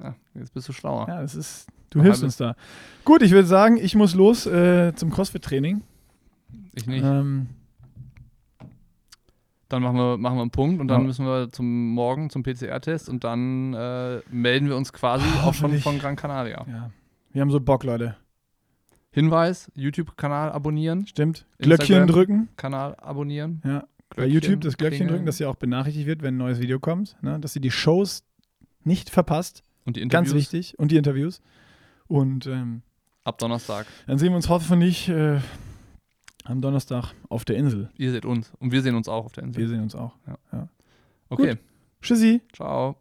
[0.00, 1.06] Ja, jetzt bist du schlauer.
[1.08, 1.66] Ja, das ist.
[1.90, 2.56] Du hilfst uns da.
[3.04, 5.82] Gut, ich würde sagen, ich muss los äh, zum CrossFit-Training.
[6.74, 7.04] Ich nicht.
[7.04, 7.46] Ähm,
[9.68, 11.06] Dann machen wir, machen wir einen Punkt und dann Ja.
[11.06, 15.76] müssen wir zum Morgen zum PCR-Test und dann äh, melden wir uns quasi auch schon
[15.80, 16.64] von Gran Canaria.
[16.68, 16.90] ja.
[17.32, 18.16] Wir haben so Bock, Leute.
[19.10, 21.46] Hinweis: YouTube-Kanal abonnieren, Stimmt.
[21.58, 22.48] Glöckchen drücken.
[22.56, 23.60] Kanal abonnieren.
[23.64, 23.84] Ja.
[24.10, 25.08] Bei Glöckchen YouTube das Glöckchen klingeln.
[25.14, 27.16] drücken, dass ihr auch benachrichtigt wird, wenn ein neues Video kommt.
[27.22, 27.38] Ne?
[27.40, 28.22] Dass ihr die Shows
[28.84, 29.62] nicht verpasst.
[29.84, 30.78] Und die Interviews Ganz wichtig.
[30.78, 31.40] Und die Interviews.
[32.06, 32.82] Und ähm,
[33.24, 33.86] ab Donnerstag.
[34.06, 35.38] dann sehen wir uns hoffentlich äh,
[36.48, 37.90] am Donnerstag auf der Insel.
[37.96, 39.60] Ihr seht uns und wir sehen uns auch auf der Insel.
[39.62, 40.14] Wir sehen uns auch.
[41.28, 41.56] Okay,
[42.02, 42.40] Tschüssi.
[42.52, 42.96] ciao.